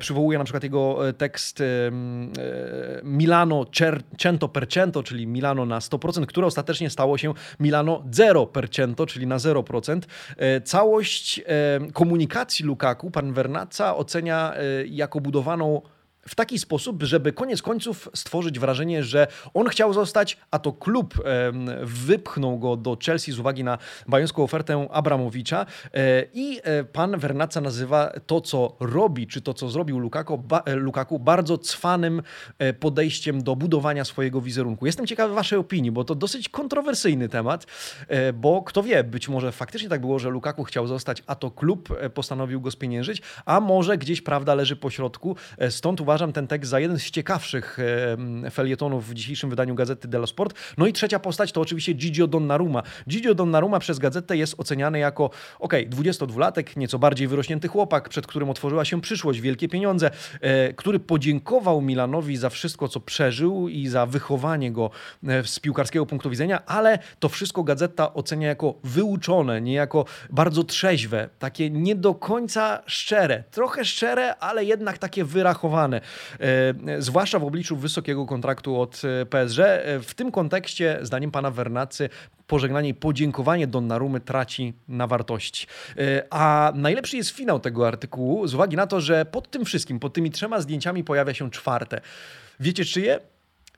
przywołuje 0.00 0.38
na 0.38 0.44
przykład 0.44 0.62
jego 0.62 0.98
tekst 1.18 1.62
Milano 3.02 3.64
cento 4.18 4.48
per 4.48 4.68
cento, 4.68 5.02
czyli 5.02 5.26
Milano 5.26 5.66
na 5.66 5.78
100%, 5.78 6.26
które 6.26 6.46
ostatecznie 6.46 6.90
stało 6.90 7.18
się 7.18 7.34
Milano 7.60 8.02
zero 8.10 8.46
per 8.46 8.70
cento, 8.70 9.06
czyli 9.06 9.26
na 9.26 9.36
0%. 9.36 10.00
Całość 10.64 11.40
komunikacji 11.92 12.64
Lukaku 12.64 13.10
pan 13.10 13.32
Vernazza 13.32 13.96
ocenia 13.96 14.54
jako 14.86 15.20
budowaną 15.20 15.82
w 16.28 16.34
taki 16.34 16.58
sposób, 16.58 17.02
żeby 17.02 17.32
koniec 17.32 17.62
końców 17.62 18.08
stworzyć 18.14 18.58
wrażenie, 18.58 19.04
że 19.04 19.26
on 19.54 19.68
chciał 19.68 19.92
zostać, 19.92 20.36
a 20.50 20.58
to 20.58 20.72
klub 20.72 21.14
wypchnął 21.82 22.58
go 22.58 22.76
do 22.76 22.96
Chelsea 23.06 23.32
z 23.32 23.38
uwagi 23.38 23.64
na 23.64 23.78
bajońską 24.08 24.42
ofertę 24.42 24.88
Abramowicza 24.90 25.66
e, 25.94 26.24
i 26.34 26.60
e, 26.62 26.84
pan 26.84 27.18
Vernaca 27.18 27.60
nazywa 27.60 28.12
to, 28.26 28.40
co 28.40 28.76
robi, 28.80 29.26
czy 29.26 29.40
to, 29.40 29.54
co 29.54 29.68
zrobił 29.68 29.98
Lukaku, 29.98 30.42
e, 30.64 30.74
Lukaku 30.74 31.18
bardzo 31.18 31.58
cwanym 31.58 32.22
podejściem 32.80 33.42
do 33.42 33.56
budowania 33.56 34.04
swojego 34.04 34.40
wizerunku. 34.40 34.86
Jestem 34.86 35.06
ciekawy 35.06 35.34
waszej 35.34 35.58
opinii, 35.58 35.90
bo 35.90 36.04
to 36.04 36.14
dosyć 36.14 36.48
kontrowersyjny 36.48 37.28
temat, 37.28 37.66
bo 38.34 38.62
kto 38.62 38.82
wie, 38.82 39.04
być 39.04 39.28
może 39.28 39.52
faktycznie 39.52 39.88
tak 39.88 40.00
było, 40.00 40.18
że 40.18 40.30
Lukaku 40.30 40.64
chciał 40.64 40.86
zostać, 40.86 41.22
a 41.26 41.34
to 41.34 41.50
klub 41.50 41.88
postanowił 42.14 42.60
go 42.60 42.70
spieniężyć, 42.70 43.22
a 43.46 43.60
może 43.60 43.98
gdzieś 43.98 44.20
prawda 44.20 44.54
leży 44.54 44.76
po 44.76 44.90
środku, 44.90 45.36
stąd 45.70 46.00
uważam, 46.00 46.17
uważam 46.18 46.32
ten 46.32 46.46
tekst 46.46 46.70
za 46.70 46.80
jeden 46.80 46.98
z 46.98 47.10
ciekawszych 47.10 47.78
felietonów 48.50 49.08
w 49.08 49.14
dzisiejszym 49.14 49.50
wydaniu 49.50 49.74
Gazety 49.74 50.08
dello 50.08 50.26
Sport. 50.26 50.54
No 50.78 50.86
i 50.86 50.92
trzecia 50.92 51.18
postać 51.18 51.52
to 51.52 51.60
oczywiście 51.60 51.92
Gigio 51.92 52.26
Donnarumma. 52.26 52.82
Gigio 53.08 53.34
Donnarumma 53.34 53.78
przez 53.78 53.98
Gazetę 53.98 54.36
jest 54.36 54.54
oceniany 54.60 54.98
jako, 54.98 55.30
ok, 55.58 55.72
22-latek, 55.72 56.76
nieco 56.76 56.98
bardziej 56.98 57.28
wyrośnięty 57.28 57.68
chłopak, 57.68 58.08
przed 58.08 58.26
którym 58.26 58.50
otworzyła 58.50 58.84
się 58.84 59.00
przyszłość, 59.00 59.40
wielkie 59.40 59.68
pieniądze, 59.68 60.10
e, 60.40 60.72
który 60.72 61.00
podziękował 61.00 61.80
Milanowi 61.80 62.36
za 62.36 62.50
wszystko, 62.50 62.88
co 62.88 63.00
przeżył 63.00 63.68
i 63.68 63.88
za 63.88 64.06
wychowanie 64.06 64.72
go 64.72 64.90
e, 65.28 65.44
z 65.44 65.60
piłkarskiego 65.60 66.06
punktu 66.06 66.30
widzenia, 66.30 66.66
ale 66.66 66.98
to 67.18 67.28
wszystko 67.28 67.64
Gazeta 67.64 68.14
ocenia 68.14 68.48
jako 68.48 68.74
wyuczone, 68.84 69.60
niejako 69.60 70.04
bardzo 70.30 70.64
trzeźwe, 70.64 71.28
takie 71.38 71.70
nie 71.70 71.94
do 71.94 72.14
końca 72.14 72.82
szczere, 72.86 73.44
trochę 73.50 73.84
szczere, 73.84 74.36
ale 74.36 74.64
jednak 74.64 74.98
takie 74.98 75.24
wyrachowane. 75.24 75.97
E, 76.40 77.02
zwłaszcza 77.02 77.38
w 77.38 77.44
obliczu 77.44 77.76
wysokiego 77.76 78.26
kontraktu 78.26 78.80
od 78.80 79.02
e, 79.04 79.26
PSG. 79.26 79.58
E, 79.58 80.00
w 80.00 80.14
tym 80.14 80.30
kontekście, 80.30 80.98
zdaniem 81.02 81.30
pana 81.30 81.50
Wernacy, 81.50 82.08
pożegnanie 82.46 82.88
i 82.88 82.94
podziękowanie 82.94 83.66
Donnarumy 83.66 84.20
traci 84.20 84.74
na 84.88 85.06
wartości. 85.06 85.66
A 86.30 86.72
najlepszy 86.74 87.16
jest 87.16 87.30
finał 87.30 87.60
tego 87.60 87.88
artykułu 87.88 88.46
z 88.46 88.54
uwagi 88.54 88.76
na 88.76 88.86
to, 88.86 89.00
że 89.00 89.24
pod 89.24 89.50
tym 89.50 89.64
wszystkim, 89.64 90.00
pod 90.00 90.12
tymi 90.12 90.30
trzema 90.30 90.60
zdjęciami 90.60 91.04
pojawia 91.04 91.34
się 91.34 91.50
czwarte. 91.50 92.00
Wiecie 92.60 92.84
czyje? 92.84 93.20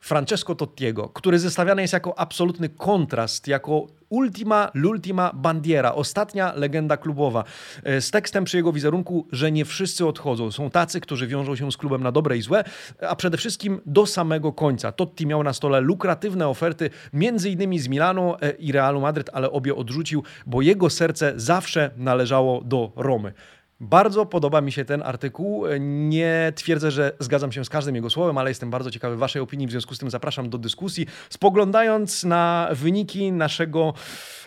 Francesco 0.00 0.54
Tottiego, 0.54 1.08
który 1.08 1.38
zestawiany 1.38 1.82
jest 1.82 1.92
jako 1.92 2.18
absolutny 2.18 2.68
kontrast, 2.68 3.48
jako 3.48 3.86
ultima 4.08 4.70
l'ultima 4.74 5.30
bandiera, 5.34 5.94
ostatnia 5.94 6.52
legenda 6.56 6.96
klubowa. 6.96 7.44
E, 7.84 8.00
z 8.00 8.10
tekstem 8.10 8.44
przy 8.44 8.56
jego 8.56 8.72
wizerunku, 8.72 9.26
że 9.32 9.52
nie 9.52 9.64
wszyscy 9.64 10.06
odchodzą. 10.06 10.50
Są 10.50 10.70
tacy, 10.70 11.00
którzy 11.00 11.26
wiążą 11.26 11.56
się 11.56 11.72
z 11.72 11.76
klubem 11.76 12.02
na 12.02 12.12
dobre 12.12 12.36
i 12.36 12.42
złe, 12.42 12.64
a 13.08 13.16
przede 13.16 13.36
wszystkim 13.36 13.80
do 13.86 14.06
samego 14.06 14.52
końca. 14.52 14.92
Totti 14.92 15.26
miał 15.26 15.42
na 15.42 15.52
stole 15.52 15.80
lukratywne 15.80 16.48
oferty, 16.48 16.90
między 17.12 17.50
innymi 17.50 17.78
z 17.78 17.88
Milanu 17.88 18.34
e, 18.40 18.50
i 18.50 18.72
Realu 18.72 19.00
Madryt, 19.00 19.30
ale 19.32 19.50
obie 19.50 19.74
odrzucił, 19.74 20.22
bo 20.46 20.62
jego 20.62 20.90
serce 20.90 21.32
zawsze 21.36 21.90
należało 21.96 22.60
do 22.64 22.92
Romy. 22.96 23.32
Bardzo 23.80 24.26
podoba 24.26 24.60
mi 24.60 24.72
się 24.72 24.84
ten 24.84 25.02
artykuł. 25.02 25.64
Nie 25.80 26.52
twierdzę, 26.56 26.90
że 26.90 27.12
zgadzam 27.18 27.52
się 27.52 27.64
z 27.64 27.68
każdym 27.68 27.94
jego 27.94 28.10
słowem, 28.10 28.38
ale 28.38 28.50
jestem 28.50 28.70
bardzo 28.70 28.90
ciekawy 28.90 29.16
Waszej 29.16 29.42
opinii. 29.42 29.66
W 29.66 29.70
związku 29.70 29.94
z 29.94 29.98
tym 29.98 30.10
zapraszam 30.10 30.50
do 30.50 30.58
dyskusji. 30.58 31.06
Spoglądając 31.30 32.24
na 32.24 32.68
wyniki 32.72 33.32
naszego, 33.32 33.94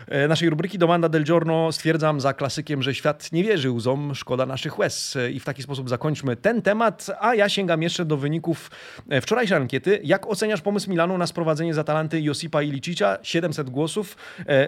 e, 0.08 0.28
naszej 0.28 0.50
rubryki 0.50 0.78
Domanda 0.78 1.10
del 1.10 1.24
Giorno, 1.24 1.72
stwierdzam 1.72 2.22
za 2.22 2.34
klasykiem, 2.34 2.84
że 2.84 2.96
świat 2.96 3.32
nie 3.32 3.43
wierzy 3.43 3.72
łzom, 3.72 4.15
szkoda 4.15 4.46
naszych 4.46 4.80
łez. 4.80 5.17
I 5.32 5.39
w 5.39 5.46
taki 5.46 5.63
sposób 5.63 5.89
zakończmy 5.89 6.36
ten 6.36 6.62
temat. 6.62 7.08
A 7.19 7.36
ja 7.36 7.50
sięgam 7.50 7.82
jeszcze 7.82 8.06
do 8.06 8.17
wyników 8.17 8.72
e, 9.10 9.22
wczorajszej 9.22 9.58
ankiety. 9.58 10.00
Jak 10.04 10.28
oceniasz 10.28 10.62
pomysł 10.62 10.89
Milanu 10.89 11.17
na 11.17 11.28
sprowadzenie 11.28 11.74
za 11.74 11.84
talenty 11.84 12.22
Josipa 12.22 12.62
i 12.62 12.72
Licicza? 12.72 13.17
700 13.22 13.69
głosów. 13.69 14.17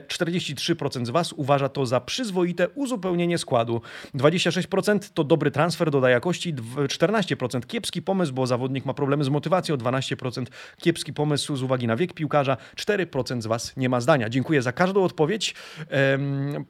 43% 0.08 1.02
e, 1.02 1.06
z 1.06 1.10
Was 1.10 1.34
uważa 1.34 1.70
to 1.70 1.86
za 1.86 2.00
przyzwoite 2.00 2.70
uzupełnienie 2.70 3.38
składu. 3.38 3.82
26 4.14 4.55
26% 4.56 5.14
to 5.14 5.24
dobry 5.24 5.52
transfer, 5.52 5.92
doda 5.92 6.10
jakości, 6.10 6.54
14% 6.54 7.66
kiepski 7.66 8.02
pomysł, 8.02 8.34
bo 8.34 8.48
zawodnik 8.48 8.86
ma 8.86 8.94
problemy 8.94 9.24
z 9.24 9.30
motywacją, 9.30 9.76
12% 9.76 10.46
kiepski 10.82 11.14
pomysł 11.14 11.56
z 11.56 11.64
uwagi 11.64 11.88
na 11.88 11.96
wiek 11.96 12.14
piłkarza, 12.14 12.58
4% 12.76 13.42
z 13.42 13.48
Was 13.48 13.78
nie 13.78 13.90
ma 13.90 14.02
zdania. 14.02 14.30
Dziękuję 14.30 14.62
za 14.62 14.72
każdą 14.72 15.04
odpowiedź. 15.04 15.56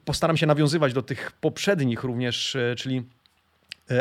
Postaram 0.04 0.36
się 0.36 0.46
nawiązywać 0.46 0.92
do 0.92 1.02
tych 1.02 1.32
poprzednich 1.32 2.04
również, 2.04 2.56
e, 2.56 2.74
czyli 2.74 3.02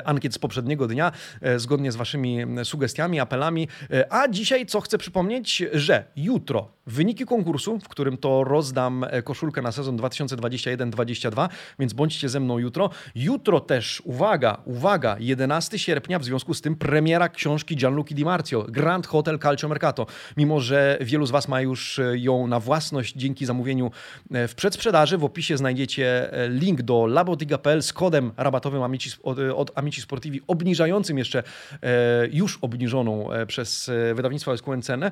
ankiet 0.06 0.34
z 0.34 0.40
poprzedniego 0.40 0.88
dnia, 0.88 1.12
e, 1.42 1.60
zgodnie 1.60 1.92
z 1.92 1.96
Waszymi 1.96 2.38
sugestiami, 2.64 3.20
apelami. 3.20 3.68
E, 3.92 4.14
a 4.14 4.28
dzisiaj, 4.28 4.66
co 4.66 4.82
chcę 4.82 4.98
przypomnieć, 4.98 5.64
że 5.74 6.04
jutro 6.16 6.76
wyniki 6.88 7.26
konkursu, 7.26 7.80
w 7.80 7.90
którym 7.90 8.18
to 8.18 8.44
rozdam 8.44 9.06
koszulkę 9.24 9.62
na 9.62 9.72
sezon 9.72 9.98
2021-2022, 9.98 11.50
więc 11.80 11.94
bądźcie 11.94 12.30
ze 12.30 12.40
mną 12.40 12.58
jutro. 12.58 12.90
Jutro 13.16 13.60
też, 13.60 14.02
uwaga, 14.06 14.58
uwaga, 14.66 15.16
11 15.20 15.80
sierpnia, 15.80 16.20
w 16.20 16.26
związku 16.26 16.54
z 16.54 16.62
tym 16.62 16.76
premiera 16.76 17.30
książki 17.30 17.76
Gianluca 17.76 18.16
Di 18.16 18.26
Marzio, 18.26 18.66
Grand 18.70 19.08
Hotel 19.08 19.40
Calcio 19.40 19.70
Mercato. 19.70 20.06
Mimo, 20.38 20.60
że 20.60 20.98
wielu 21.02 21.26
z 21.26 21.32
Was 21.32 21.48
ma 21.48 21.62
już 21.62 22.02
ją 22.14 22.48
na 22.48 22.60
własność 22.60 23.14
dzięki 23.16 23.46
zamówieniu 23.46 23.92
w 24.32 24.54
przedsprzedaży, 24.56 25.18
w 25.18 25.24
opisie 25.24 25.58
znajdziecie 25.58 26.30
link 26.50 26.82
do 26.82 27.06
labotiga.pl 27.06 27.84
z 27.84 27.94
kodem 27.94 28.32
rabatowym 28.38 28.84
Amici 28.84 29.10
od 29.56 29.75
Amici 29.76 30.02
Sportivi, 30.02 30.42
obniżającym 30.48 31.18
jeszcze 31.18 31.44
e, 31.84 32.28
już 32.32 32.60
obniżoną 32.62 33.32
e, 33.32 33.46
przez 33.46 33.90
e, 33.90 34.14
wydawnictwo 34.14 34.58
SQN 34.58 34.82
cenę, 34.82 35.12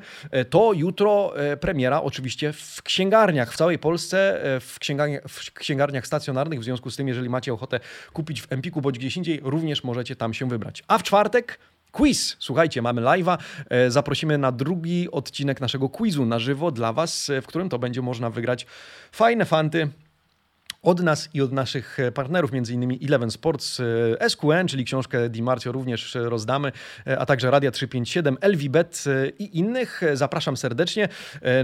to 0.49 0.74
jutro 0.74 1.34
premiera 1.59 2.01
oczywiście 2.01 2.53
w 2.53 2.82
księgarniach 2.84 3.53
w 3.53 3.57
całej 3.57 3.80
Polsce, 3.80 4.41
w 4.61 4.80
księgarniach, 4.80 5.24
w 5.28 5.53
księgarniach 5.53 6.07
stacjonarnych. 6.07 6.59
W 6.59 6.64
związku 6.64 6.91
z 6.91 6.95
tym, 6.95 7.07
jeżeli 7.07 7.30
macie 7.30 7.53
ochotę 7.53 7.80
kupić 8.14 8.41
w 8.41 8.51
Empiku 8.51 8.82
bądź 8.82 8.99
gdzieś 8.99 9.18
indziej, 9.18 9.39
również 9.43 9.84
możecie 9.84 10.16
tam 10.16 10.34
się 10.34 10.49
wybrać. 10.49 10.84
A 10.88 10.97
w 10.97 11.03
czwartek 11.03 11.59
quiz. 11.91 12.36
Słuchajcie, 12.39 12.82
mamy 12.82 13.01
live'a. 13.01 13.38
Zaprosimy 13.88 14.38
na 14.38 14.51
drugi 14.51 15.11
odcinek 15.11 15.61
naszego 15.61 15.89
quizu 15.89 16.26
na 16.26 16.39
żywo 16.39 16.72
dla 16.72 16.93
Was, 16.93 17.32
w 17.41 17.45
którym 17.47 17.70
to 17.70 17.80
będzie 17.80 18.01
można 18.01 18.30
wygrać 18.30 18.66
fajne 19.11 19.45
fanty 19.45 19.89
od 20.84 20.99
nas 21.03 21.29
i 21.34 21.41
od 21.41 21.51
naszych 21.51 21.97
partnerów, 22.13 22.51
między 22.51 22.73
innymi 22.73 22.99
Eleven 23.05 23.31
Sports, 23.31 23.79
e, 24.19 24.29
SQN, 24.29 24.67
czyli 24.67 24.86
książkę 24.86 25.29
Di 25.29 25.41
Marcio 25.41 25.71
również 25.71 26.15
rozdamy, 26.15 26.71
e, 27.07 27.19
a 27.19 27.25
także 27.25 27.51
Radia 27.51 27.71
357, 27.71 28.38
LVBet 28.41 29.03
e, 29.07 29.29
i 29.29 29.57
innych. 29.57 30.01
Zapraszam 30.13 30.57
serdecznie. 30.57 31.09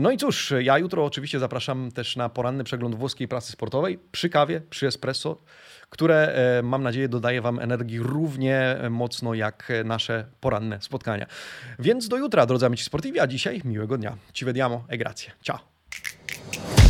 No 0.01 0.11
i 0.11 0.17
cóż, 0.17 0.53
ja 0.61 0.77
jutro 0.77 1.05
oczywiście 1.05 1.39
zapraszam 1.39 1.91
też 1.91 2.15
na 2.15 2.29
poranny 2.29 2.63
przegląd 2.63 2.95
włoskiej 2.95 3.27
prasy 3.27 3.51
sportowej 3.51 3.99
przy 4.11 4.29
kawie, 4.29 4.61
przy 4.69 4.87
espresso, 4.87 5.41
które 5.89 6.35
mam 6.63 6.83
nadzieję 6.83 7.09
dodaje 7.09 7.41
Wam 7.41 7.59
energii 7.59 7.99
równie 7.99 8.77
mocno 8.89 9.33
jak 9.33 9.71
nasze 9.85 10.25
poranne 10.41 10.81
spotkania. 10.81 11.25
Więc 11.79 12.07
do 12.07 12.17
jutra, 12.17 12.45
drodzy 12.45 12.65
amici 12.65 12.83
sportivi, 12.83 13.19
a 13.19 13.27
dzisiaj 13.27 13.61
miłego 13.65 13.97
dnia. 13.97 14.17
Ci 14.33 14.45
vediamo 14.45 14.83
e 14.89 14.97
grazie. 14.97 15.31
Ciao. 15.41 16.88